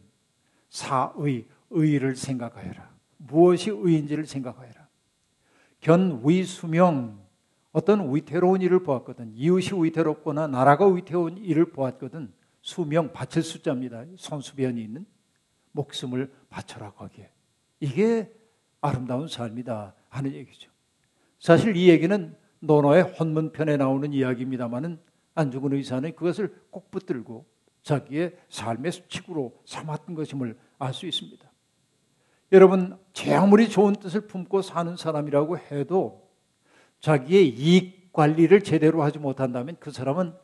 사의 0.68 1.46
의를 1.70 2.16
생각하여라. 2.16 2.94
무엇이 3.18 3.70
의인지를 3.70 4.26
생각하여라. 4.26 4.85
견위수명 5.86 7.24
어떤 7.70 8.12
위태로운 8.12 8.60
일을 8.60 8.82
보았거든. 8.82 9.30
이웃이 9.36 9.80
위태롭거나 9.84 10.48
나라가 10.48 10.88
위태로운 10.88 11.38
일을 11.38 11.66
보았거든. 11.66 12.32
수명 12.60 13.12
바칠 13.12 13.44
숫자입니다. 13.44 14.04
손수변이 14.16 14.82
있는 14.82 15.06
목숨을 15.70 16.32
바쳐라고 16.48 17.04
하기에. 17.04 17.30
이게 17.78 18.32
아름다운 18.80 19.28
삶이다 19.28 19.94
하는 20.08 20.32
얘기죠. 20.32 20.72
사실 21.38 21.76
이 21.76 21.88
얘기는 21.88 22.36
노노의 22.58 23.04
혼문편에 23.04 23.76
나오는 23.76 24.12
이야기입니다만은 24.12 24.98
안중근 25.36 25.72
의사는 25.74 26.16
그것을 26.16 26.52
꼭 26.70 26.90
붙들고 26.90 27.46
자기의 27.84 28.36
삶의 28.48 28.90
수칙으로 28.90 29.62
삼았던 29.64 30.16
것임을 30.16 30.58
알 30.78 30.92
수 30.92 31.06
있습니다. 31.06 31.45
여러분, 32.52 32.96
제 33.12 33.34
아무리 33.34 33.68
좋은 33.68 33.94
뜻을 33.94 34.22
품고 34.22 34.62
사는 34.62 34.96
사람이라고 34.96 35.58
해도 35.58 36.28
자기의 37.00 37.48
이익 37.48 38.12
관리를 38.12 38.62
제대로 38.62 39.02
하지 39.02 39.18
못한다면 39.18 39.76
그 39.80 39.90
사람은 39.90 40.34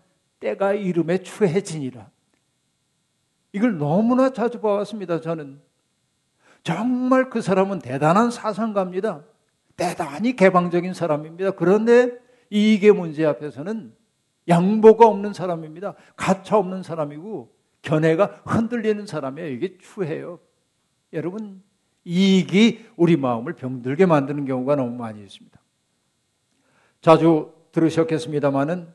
때가 0.40 0.74
이름에 0.74 1.18
추해지니라. 1.18 2.10
이걸 3.52 3.78
너무나 3.78 4.30
자주 4.30 4.60
봐왔습니다, 4.60 5.20
저는. 5.20 5.60
정말 6.64 7.30
그 7.30 7.40
사람은 7.40 7.80
대단한 7.80 8.30
사상가입니다. 8.30 9.24
대단히 9.76 10.36
개방적인 10.36 10.94
사람입니다. 10.94 11.52
그런데 11.52 12.18
이익의 12.50 12.92
문제 12.92 13.24
앞에서는 13.24 13.94
양보가 14.48 15.06
없는 15.06 15.32
사람입니다. 15.32 15.94
가차 16.16 16.58
없는 16.58 16.82
사람이고 16.82 17.54
견해가 17.82 18.42
흔들리는 18.44 19.06
사람이에요. 19.06 19.48
이게 19.50 19.78
추해요. 19.78 20.38
여러분, 21.12 21.62
이익이 22.04 22.86
우리 22.96 23.16
마음을 23.16 23.54
병들게 23.54 24.06
만드는 24.06 24.44
경우가 24.44 24.76
너무 24.76 24.96
많이 24.96 25.22
있습니다. 25.22 25.60
자주 27.00 27.52
들으셨겠습니다마는 27.72 28.88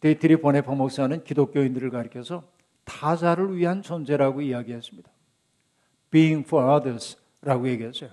디트리히 0.00 0.36
본회퍼 0.36 0.74
목사는 0.74 1.22
기독교인들을 1.24 1.90
가리켜서 1.90 2.42
타자를 2.84 3.56
위한 3.56 3.82
존재라고 3.82 4.40
이야기했습니다. 4.40 5.10
Being 6.10 6.46
for 6.46 6.68
others라고 6.68 7.68
얘기했어요. 7.68 8.10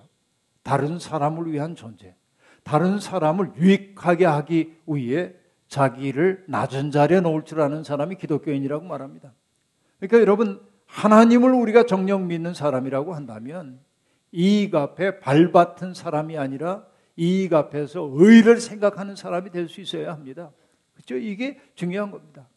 다른 0.63 0.99
사람을 0.99 1.52
위한 1.52 1.75
존재. 1.75 2.15
다른 2.63 2.99
사람을 2.99 3.54
유익하게 3.58 4.25
하기 4.25 4.78
위해 4.88 5.34
자기를 5.67 6.45
낮은 6.47 6.91
자리에 6.91 7.21
놓을 7.21 7.45
줄 7.45 7.62
아는 7.62 7.84
사람이 7.84 8.15
기독교인이라고 8.15 8.86
말합니다. 8.86 9.34
그러니까 9.99 10.19
여러분, 10.19 10.62
하나님을 10.86 11.54
우리가 11.54 11.84
정령 11.86 12.28
믿는 12.28 12.54
사람이라고 12.54 13.13
한다면 13.13 13.80
이익 14.32 14.76
앞에 14.76 15.20
발받은 15.20 15.94
사람이 15.94 16.38
아니라 16.38 16.86
이익 17.15 17.54
앞에서 17.54 18.10
의를 18.13 18.60
생각하는 18.60 19.15
사람이 19.15 19.50
될 19.52 19.68
수 19.68 19.82
있어야 19.82 20.12
합니다. 20.12 20.52
그렇죠? 20.94 21.15
이게 21.15 21.60
중요한 21.76 22.12
겁니다. 22.12 22.48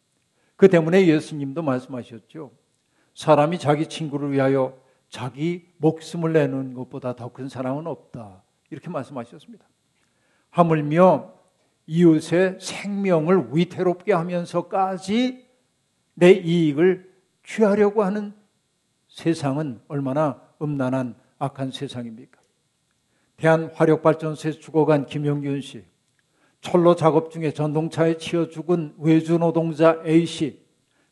그 0.55 0.67
때문에 0.69 1.07
예수님도 1.07 1.61
말씀하셨죠. 1.61 2.51
사람이 3.15 3.59
자기 3.59 3.87
친구를 3.87 4.31
위하여 4.31 4.77
자기 5.09 5.67
목숨을 5.77 6.33
내는 6.33 6.73
것보다 6.73 7.15
더 7.15 7.29
큰 7.29 7.47
사랑은 7.49 7.87
없다. 7.87 8.43
이렇게 8.69 8.89
말씀하셨습니다. 8.89 9.65
하물며 10.49 11.33
이웃의 11.85 12.59
생명을 12.59 13.49
위태롭게 13.51 14.13
하면서까지 14.13 15.45
내 16.15 16.31
이익을 16.31 17.11
취하려고 17.43 18.03
하는 18.03 18.33
세상은 19.07 19.81
얼마나 19.87 20.41
음란한 20.61 21.15
악한 21.39 21.71
세상입니까? 21.71 22.39
대한 23.37 23.71
화력발전소에 23.73 24.51
죽어간 24.53 25.05
김영균 25.05 25.61
씨, 25.61 25.83
철로 26.61 26.95
작업 26.95 27.31
중에 27.31 27.51
전동차에 27.51 28.17
치여 28.17 28.47
죽은 28.47 28.95
외주 28.99 29.37
노동자 29.37 30.01
A 30.05 30.25
씨, 30.25 30.63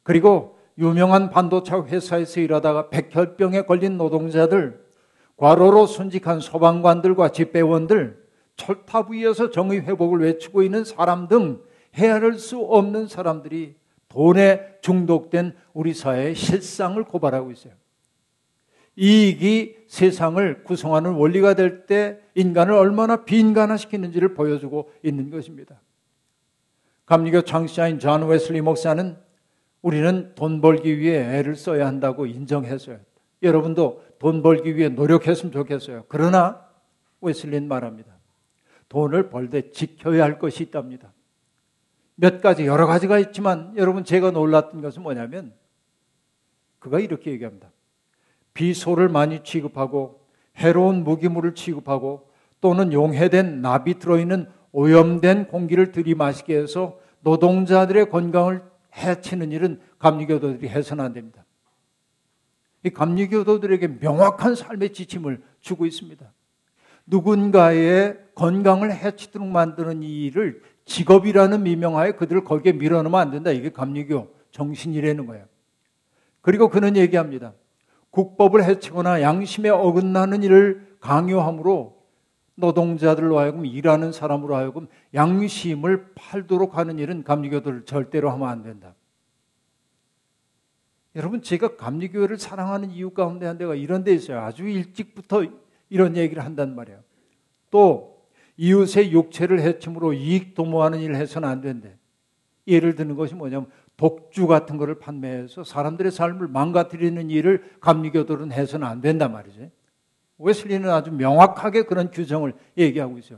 그리고 0.03 0.57
유명한 0.77 1.29
반도체 1.29 1.75
회사에서 1.75 2.39
일하다가 2.39 2.89
백혈병에 2.89 3.63
걸린 3.63 3.97
노동자들, 3.97 4.84
과로로 5.38 5.88
순직한 5.88 6.39
소방관들과 6.39 7.29
집배원들, 7.29 8.21
철탑 8.55 9.12
위에서 9.12 9.49
정의 9.49 9.81
회복을 9.81 10.19
외치고 10.19 10.63
있는 10.63 10.84
사람 10.84 11.27
등 11.27 11.62
헤아릴 11.95 12.39
수 12.39 12.60
없는 12.60 13.07
사람들이 13.07 13.75
돈에 14.07 14.77
중독된 14.81 15.55
우리 15.73 15.93
사회의 15.93 16.36
실상을 16.36 17.03
고발하고 17.03 17.51
있어요. 17.51 17.73
이익이 18.95 19.86
세상을 19.88 20.63
구성하는 20.63 21.13
원리가 21.13 21.54
될 21.54 21.86
때 21.86 22.19
인간을 22.36 22.73
얼마나 22.73 23.23
빈간화시키는지를 23.25 24.34
보여주고 24.34 24.91
있는 25.04 25.30
것입니다. 25.30 25.80
감리교 27.06 27.41
창시자인 27.41 27.99
존 27.99 28.25
웨슬리 28.27 28.62
목사는 28.62 29.17
우리는 29.82 30.34
돈 30.36 30.62
벌기 30.62 30.99
위해 30.99 31.38
애를 31.39 31.56
써야 31.56 31.88
한다고 31.88 32.25
인정했어요. 32.25 32.99
여러분도 33.43 34.04
돈 34.19 34.41
벌기 34.43 34.77
위해 34.77 34.89
노력했으면 34.89 35.51
좋겠어요. 35.51 36.06
그러나 36.08 36.65
웨슬리는 37.21 37.67
말합니다. 37.67 38.12
돈을 38.88 39.30
벌 39.30 39.49
때 39.49 39.71
지켜야 39.71 40.23
할 40.23 40.38
것이 40.38 40.63
있답니다. 40.63 41.12
몇 42.15 42.41
가지 42.41 42.65
여러 42.65 42.86
가지가 42.86 43.17
있지만 43.19 43.73
여러분 43.77 44.04
제가 44.04 44.32
놀랐던 44.32 44.82
것은 44.82 45.01
뭐냐면 45.01 45.54
그가 46.80 46.99
이렇게 46.99 47.32
얘기합니다. 47.32 47.71
비소를 48.62 49.10
많이 49.10 49.43
취급하고 49.43 50.21
해로운 50.56 51.04
무기물을 51.04 51.56
취급하고 51.56 52.30
또는 52.60 52.93
용해된 52.93 53.63
납이 53.63 53.97
들어있는 53.97 54.47
오염된 54.71 55.47
공기를 55.47 55.91
들이마시게 55.91 56.56
해서 56.56 57.00
노동자들의 57.21 58.12
건강을 58.12 58.62
해치는 58.95 59.52
일은 59.52 59.82
감리교도들이 59.97 60.69
해서는 60.69 61.04
안 61.04 61.13
됩니다. 61.13 61.43
이 62.84 62.91
감리교도들에게 62.91 64.00
명확한 64.00 64.54
삶의 64.54 64.93
지침을 64.93 65.41
주고 65.60 65.88
있습니다. 65.88 66.32
누군가의 67.08 68.19
건강을 68.36 68.95
해치도록 68.95 69.47
만드는 69.47 70.04
이 70.04 70.26
일을 70.26 70.62
직업이라는 70.86 71.63
미명하에 71.63 72.12
그들을 72.12 72.43
거기에 72.43 72.74
밀어넣으면 72.74 73.19
안 73.19 73.32
된다. 73.32 73.50
이게 73.50 73.71
감리교 73.71 74.32
정신이라는 74.52 75.26
거예요. 75.26 75.45
그리고 76.41 76.69
그는 76.69 76.95
얘기합니다. 76.95 77.54
국법을 78.12 78.63
해치거나 78.63 79.21
양심에 79.21 79.69
어긋나는 79.69 80.43
일을 80.43 80.97
강요함으로 81.00 82.02
노동자들로 82.56 83.39
하여금 83.39 83.65
일하는 83.65 84.12
사람으로 84.12 84.56
하여금 84.56 84.88
양심을 85.13 86.13
팔도록 86.13 86.78
하는 86.78 87.00
일은 87.00 87.24
감리교도를 87.24 87.86
절대로 87.86 88.30
하면 88.32 88.50
안 88.50 88.62
된다. 88.62 88.93
여러분 91.15 91.41
제가 91.41 91.76
감리교회를 91.76 92.38
사랑하는 92.38 92.91
이유 92.91 93.10
가운데 93.12 93.45
한 93.45 93.58
대가 93.58 93.76
이런 93.76 94.04
데 94.04 94.13
있어요. 94.13 94.39
아주 94.41 94.67
일찍부터 94.67 95.45
이런 95.89 96.15
얘기를 96.15 96.43
한단 96.43 96.76
말이에요. 96.76 97.00
또 97.69 98.21
이웃의 98.58 99.12
육체를 99.12 99.60
해침으로 99.62 100.13
이익 100.13 100.54
도모하는 100.54 101.00
일을 101.00 101.15
해서는 101.15 101.50
안 101.50 101.62
된대. 101.62 101.97
예를 102.67 102.95
드는 102.95 103.15
것이 103.15 103.34
뭐냐면 103.34 103.69
독주 104.01 104.47
같은 104.47 104.77
것을 104.77 104.97
판매해서 104.97 105.63
사람들의 105.63 106.11
삶을 106.11 106.47
망가뜨리는 106.47 107.29
일을 107.29 107.77
감리교도는 107.81 108.51
해서는 108.51 108.87
안 108.87 108.99
된단 108.99 109.31
말이죠. 109.31 109.69
웨슬리는 110.39 110.89
아주 110.89 111.11
명확하게 111.11 111.83
그런 111.83 112.09
규정을 112.09 112.53
얘기하고 112.79 113.19
있어요. 113.19 113.37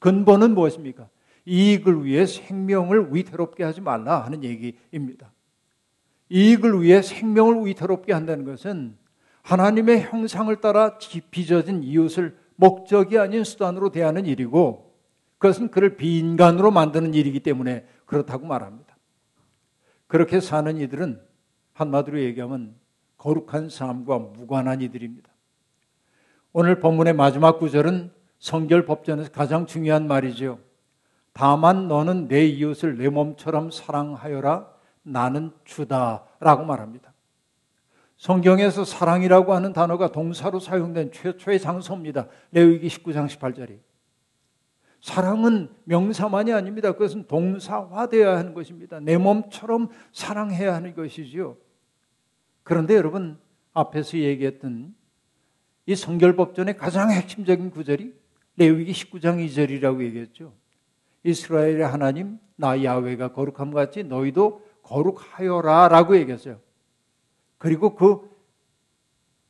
근본은 0.00 0.54
무엇입니까? 0.54 1.08
이익을 1.46 2.04
위해 2.04 2.26
생명을 2.26 3.14
위태롭게 3.14 3.64
하지 3.64 3.80
말라 3.80 4.22
하는 4.22 4.44
얘기입니다. 4.44 5.32
이익을 6.28 6.82
위해 6.82 7.00
생명을 7.00 7.64
위태롭게 7.64 8.12
한다는 8.12 8.44
것은 8.44 8.98
하나님의 9.40 10.02
형상을 10.02 10.54
따라 10.60 10.98
빚어진 11.30 11.82
이웃을 11.82 12.36
목적이 12.56 13.18
아닌 13.18 13.44
수단으로 13.44 13.90
대하는 13.90 14.26
일이고 14.26 14.92
그것은 15.38 15.70
그를 15.70 15.96
비인간으로 15.96 16.70
만드는 16.70 17.14
일이기 17.14 17.40
때문에 17.40 17.86
그렇다고 18.04 18.44
말합니다. 18.46 18.91
그렇게 20.12 20.40
사는 20.40 20.76
이들은 20.76 21.22
한마디로 21.72 22.20
얘기하면 22.20 22.74
거룩한 23.16 23.70
삶과 23.70 24.18
무관한 24.18 24.82
이들입니다. 24.82 25.30
오늘 26.52 26.80
본문의 26.80 27.14
마지막 27.14 27.58
구절은 27.58 28.12
성결 28.38 28.84
법전에서 28.84 29.30
가장 29.30 29.64
중요한 29.64 30.06
말이죠. 30.06 30.58
다만 31.32 31.88
너는 31.88 32.28
내 32.28 32.44
이웃을 32.44 32.98
내 32.98 33.08
몸처럼 33.08 33.70
사랑하여라. 33.70 34.68
나는 35.02 35.50
주다라고 35.64 36.66
말합니다. 36.66 37.14
성경에서 38.18 38.84
사랑이라고 38.84 39.54
하는 39.54 39.72
단어가 39.72 40.12
동사로 40.12 40.60
사용된 40.60 41.12
최초의 41.12 41.58
장소입니다. 41.58 42.26
레위기 42.50 42.88
19장 42.88 43.26
18절이. 43.28 43.78
사랑은 45.02 45.68
명사만이 45.84 46.52
아닙니다. 46.52 46.92
그것은 46.92 47.26
동사화되어야 47.26 48.38
하는 48.38 48.54
것입니다. 48.54 49.00
내 49.00 49.18
몸처럼 49.18 49.88
사랑해야 50.12 50.72
하는 50.74 50.94
것이지요. 50.94 51.56
그런데 52.62 52.94
여러분 52.94 53.36
앞에서 53.72 54.16
얘기했던 54.16 54.94
이 55.86 55.96
성결법전의 55.96 56.76
가장 56.76 57.10
핵심적인 57.10 57.70
구절이 57.72 58.14
레위기 58.56 58.92
19장 58.92 59.44
2절이라고 59.44 60.04
얘기했죠. 60.04 60.54
이스라엘의 61.24 61.82
하나님 61.82 62.38
나 62.54 62.82
야훼가 62.82 63.32
거룩함 63.32 63.72
같이 63.72 64.04
너희도 64.04 64.64
거룩하여라라고 64.82 66.16
얘기했어요. 66.16 66.60
그리고 67.58 67.96
그 67.96 68.30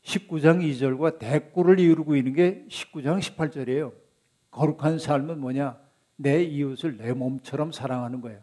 19장 0.02 0.62
2절과 0.62 1.18
대꾸를 1.18 1.78
이루고 1.78 2.16
있는 2.16 2.32
게 2.32 2.64
19장 2.70 3.20
18절이에요. 3.20 4.01
거룩한 4.52 4.98
삶은 4.98 5.40
뭐냐? 5.40 5.76
내 6.16 6.42
이웃을 6.44 6.98
내 6.98 7.12
몸처럼 7.12 7.72
사랑하는 7.72 8.20
거예요. 8.20 8.38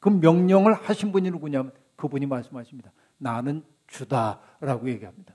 그 0.00 0.08
명령을 0.08 0.72
하신 0.72 1.12
분이 1.12 1.30
누구냐면 1.30 1.72
그분이 1.96 2.26
말씀하십니다. 2.26 2.90
나는 3.18 3.62
주다라고 3.86 4.88
얘기합니다. 4.88 5.34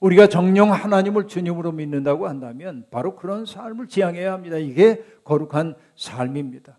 우리가 0.00 0.26
정령 0.26 0.72
하나님을 0.72 1.28
주님으로 1.28 1.70
믿는다고 1.72 2.26
한다면 2.26 2.86
바로 2.90 3.14
그런 3.14 3.46
삶을 3.46 3.86
지향해야 3.86 4.32
합니다. 4.32 4.56
이게 4.56 5.04
거룩한 5.22 5.76
삶입니다. 5.94 6.76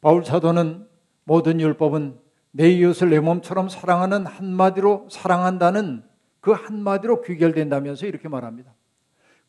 바울 0.00 0.24
사도는 0.24 0.88
모든 1.24 1.60
율법은 1.60 2.18
내 2.52 2.70
이웃을 2.70 3.10
내 3.10 3.20
몸처럼 3.20 3.68
사랑하는 3.68 4.26
한마디로 4.26 5.08
사랑한다는 5.10 6.02
그 6.40 6.52
한마디로 6.52 7.22
귀결된다면서 7.22 8.06
이렇게 8.06 8.28
말합니다. 8.28 8.72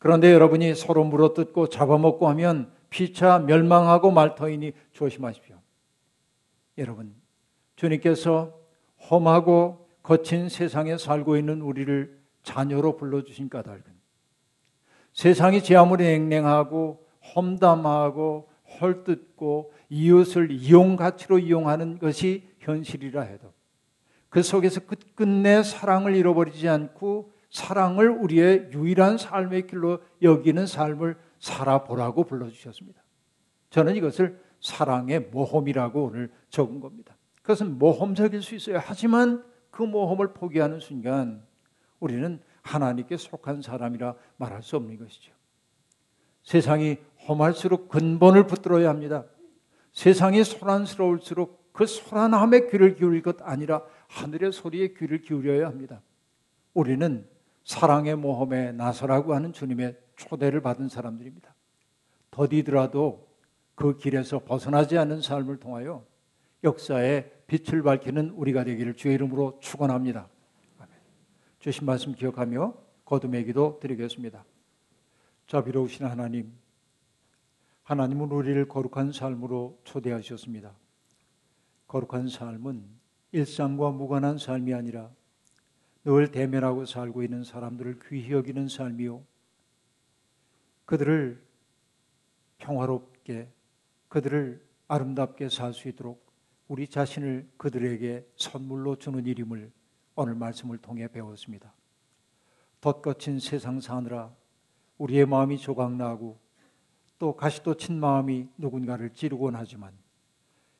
그런데 0.06 0.32
여러분이 0.32 0.76
서로 0.76 1.02
물어뜯고 1.02 1.68
잡아먹고 1.68 2.28
하면 2.28 2.70
피차 2.90 3.40
멸망하고 3.40 4.12
말 4.12 4.36
터이니 4.36 4.72
조심하십시오. 4.92 5.56
여러분, 6.78 7.12
주님께서 7.74 8.56
험하고 9.10 9.88
거친 10.04 10.48
세상에 10.48 10.96
살고 10.96 11.36
있는 11.36 11.60
우리를 11.60 12.20
자녀로 12.44 12.96
불러주신 12.96 13.48
까닭은 13.48 13.82
세상이 15.12 15.64
제 15.64 15.74
아무리 15.74 16.04
냉랭하고 16.04 17.04
험담하고 17.34 18.48
헐뜯고 18.80 19.72
이웃을 19.88 20.52
이용 20.52 20.94
가치로 20.94 21.40
이용하는 21.40 21.98
것이 21.98 22.48
현실이라 22.60 23.22
해도 23.22 23.52
그 24.28 24.44
속에서 24.44 24.78
끝끝내 24.86 25.64
사랑을 25.64 26.14
잃어버리지 26.14 26.68
않고 26.68 27.32
사랑을 27.50 28.10
우리의 28.10 28.70
유일한 28.72 29.18
삶의 29.18 29.66
길로 29.66 30.00
여기는 30.22 30.66
삶을 30.66 31.16
살아보라고 31.38 32.24
불러주셨습니다. 32.24 33.02
저는 33.70 33.96
이것을 33.96 34.40
사랑의 34.60 35.20
모험이라고 35.20 36.04
오늘 36.04 36.30
적은 36.50 36.80
겁니다. 36.80 37.16
그것은 37.42 37.78
모험적일 37.78 38.42
수 38.42 38.54
있어요. 38.54 38.80
하지만 38.82 39.44
그 39.70 39.82
모험을 39.82 40.32
포기하는 40.32 40.80
순간 40.80 41.42
우리는 42.00 42.40
하나님께 42.62 43.16
속한 43.16 43.62
사람이라 43.62 44.14
말할 44.36 44.62
수 44.62 44.76
없는 44.76 44.98
것이죠. 44.98 45.32
세상이 46.42 46.98
험할수록 47.28 47.88
근본을 47.88 48.46
붙들어야 48.46 48.88
합니다. 48.88 49.24
세상이 49.92 50.44
소란스러울수록 50.44 51.72
그 51.72 51.86
소란함에 51.86 52.68
귀를 52.70 52.94
기울일 52.94 53.22
것 53.22 53.36
아니라 53.42 53.82
하늘의 54.08 54.52
소리에 54.52 54.94
귀를 54.94 55.20
기울여야 55.20 55.66
합니다. 55.66 56.02
우리는 56.72 57.26
사랑의 57.66 58.14
모험에 58.14 58.70
나서라고 58.70 59.34
하는 59.34 59.52
주님의 59.52 59.98
초대를 60.14 60.62
받은 60.62 60.88
사람들입니다. 60.88 61.52
더디더라도 62.30 63.26
그 63.74 63.98
길에서 63.98 64.44
벗어나지 64.44 64.96
않는 64.96 65.20
삶을 65.20 65.58
통하여 65.58 66.06
역사에 66.62 67.28
빛을 67.48 67.82
밝히는 67.82 68.30
우리가 68.30 68.62
되기를 68.62 68.94
주의 68.94 69.14
이름으로 69.16 69.58
축원합니다. 69.60 70.28
주신 71.58 71.86
말씀 71.86 72.14
기억하며 72.14 72.72
거듭의 73.04 73.44
기도 73.46 73.80
드리겠습니다. 73.80 74.44
자비로우신 75.48 76.06
하나님, 76.06 76.52
하나님은 77.82 78.30
우리를 78.30 78.68
거룩한 78.68 79.10
삶으로 79.10 79.80
초대하셨습니다. 79.82 80.72
거룩한 81.88 82.28
삶은 82.28 82.84
일상과 83.32 83.90
무관한 83.90 84.38
삶이 84.38 84.72
아니라 84.72 85.10
늘 86.06 86.30
대면하고 86.30 86.86
살고 86.86 87.24
있는 87.24 87.42
사람들을 87.42 87.98
귀히 88.08 88.30
여기는 88.30 88.68
삶이요. 88.68 89.24
그들을 90.84 91.44
평화롭게, 92.58 93.50
그들을 94.06 94.64
아름답게 94.86 95.48
살 95.48 95.72
수 95.72 95.88
있도록 95.88 96.24
우리 96.68 96.86
자신을 96.86 97.50
그들에게 97.56 98.24
선물로 98.36 98.96
주는 98.96 99.26
일임을 99.26 99.72
오늘 100.14 100.36
말씀을 100.36 100.78
통해 100.78 101.08
배웠습니다. 101.08 101.74
덧거친 102.80 103.40
세상 103.40 103.80
사느라 103.80 104.32
우리의 104.98 105.26
마음이 105.26 105.58
조각나고 105.58 106.38
또 107.18 107.34
가시도 107.34 107.76
친 107.76 107.98
마음이 107.98 108.48
누군가를 108.58 109.10
찌르곤 109.10 109.56
하지만 109.56 109.92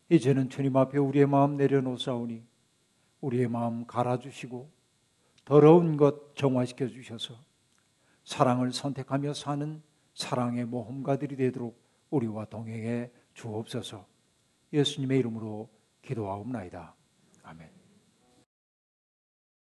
이제는 0.09 0.51
주님 0.51 0.77
앞에 0.77 0.99
우리의 0.99 1.27
마음 1.27 1.57
내려놓사오니 1.57 2.45
우리의 3.23 3.49
마음 3.49 3.89
갈아주시고 3.89 4.76
더러운 5.47 5.97
것 5.97 6.35
정화시켜 6.35 6.89
주셔서 6.89 7.39
사랑을 8.25 8.73
선택하며 8.73 9.33
사는 9.33 9.81
사랑의 10.13 10.65
모험가들이 10.65 11.37
되도록 11.37 11.81
우리와 12.11 12.47
동행해 12.47 13.13
주옵소서 13.33 14.05
예수님의 14.73 15.21
이름으로 15.21 15.71
기도하옵나이다. 16.03 16.95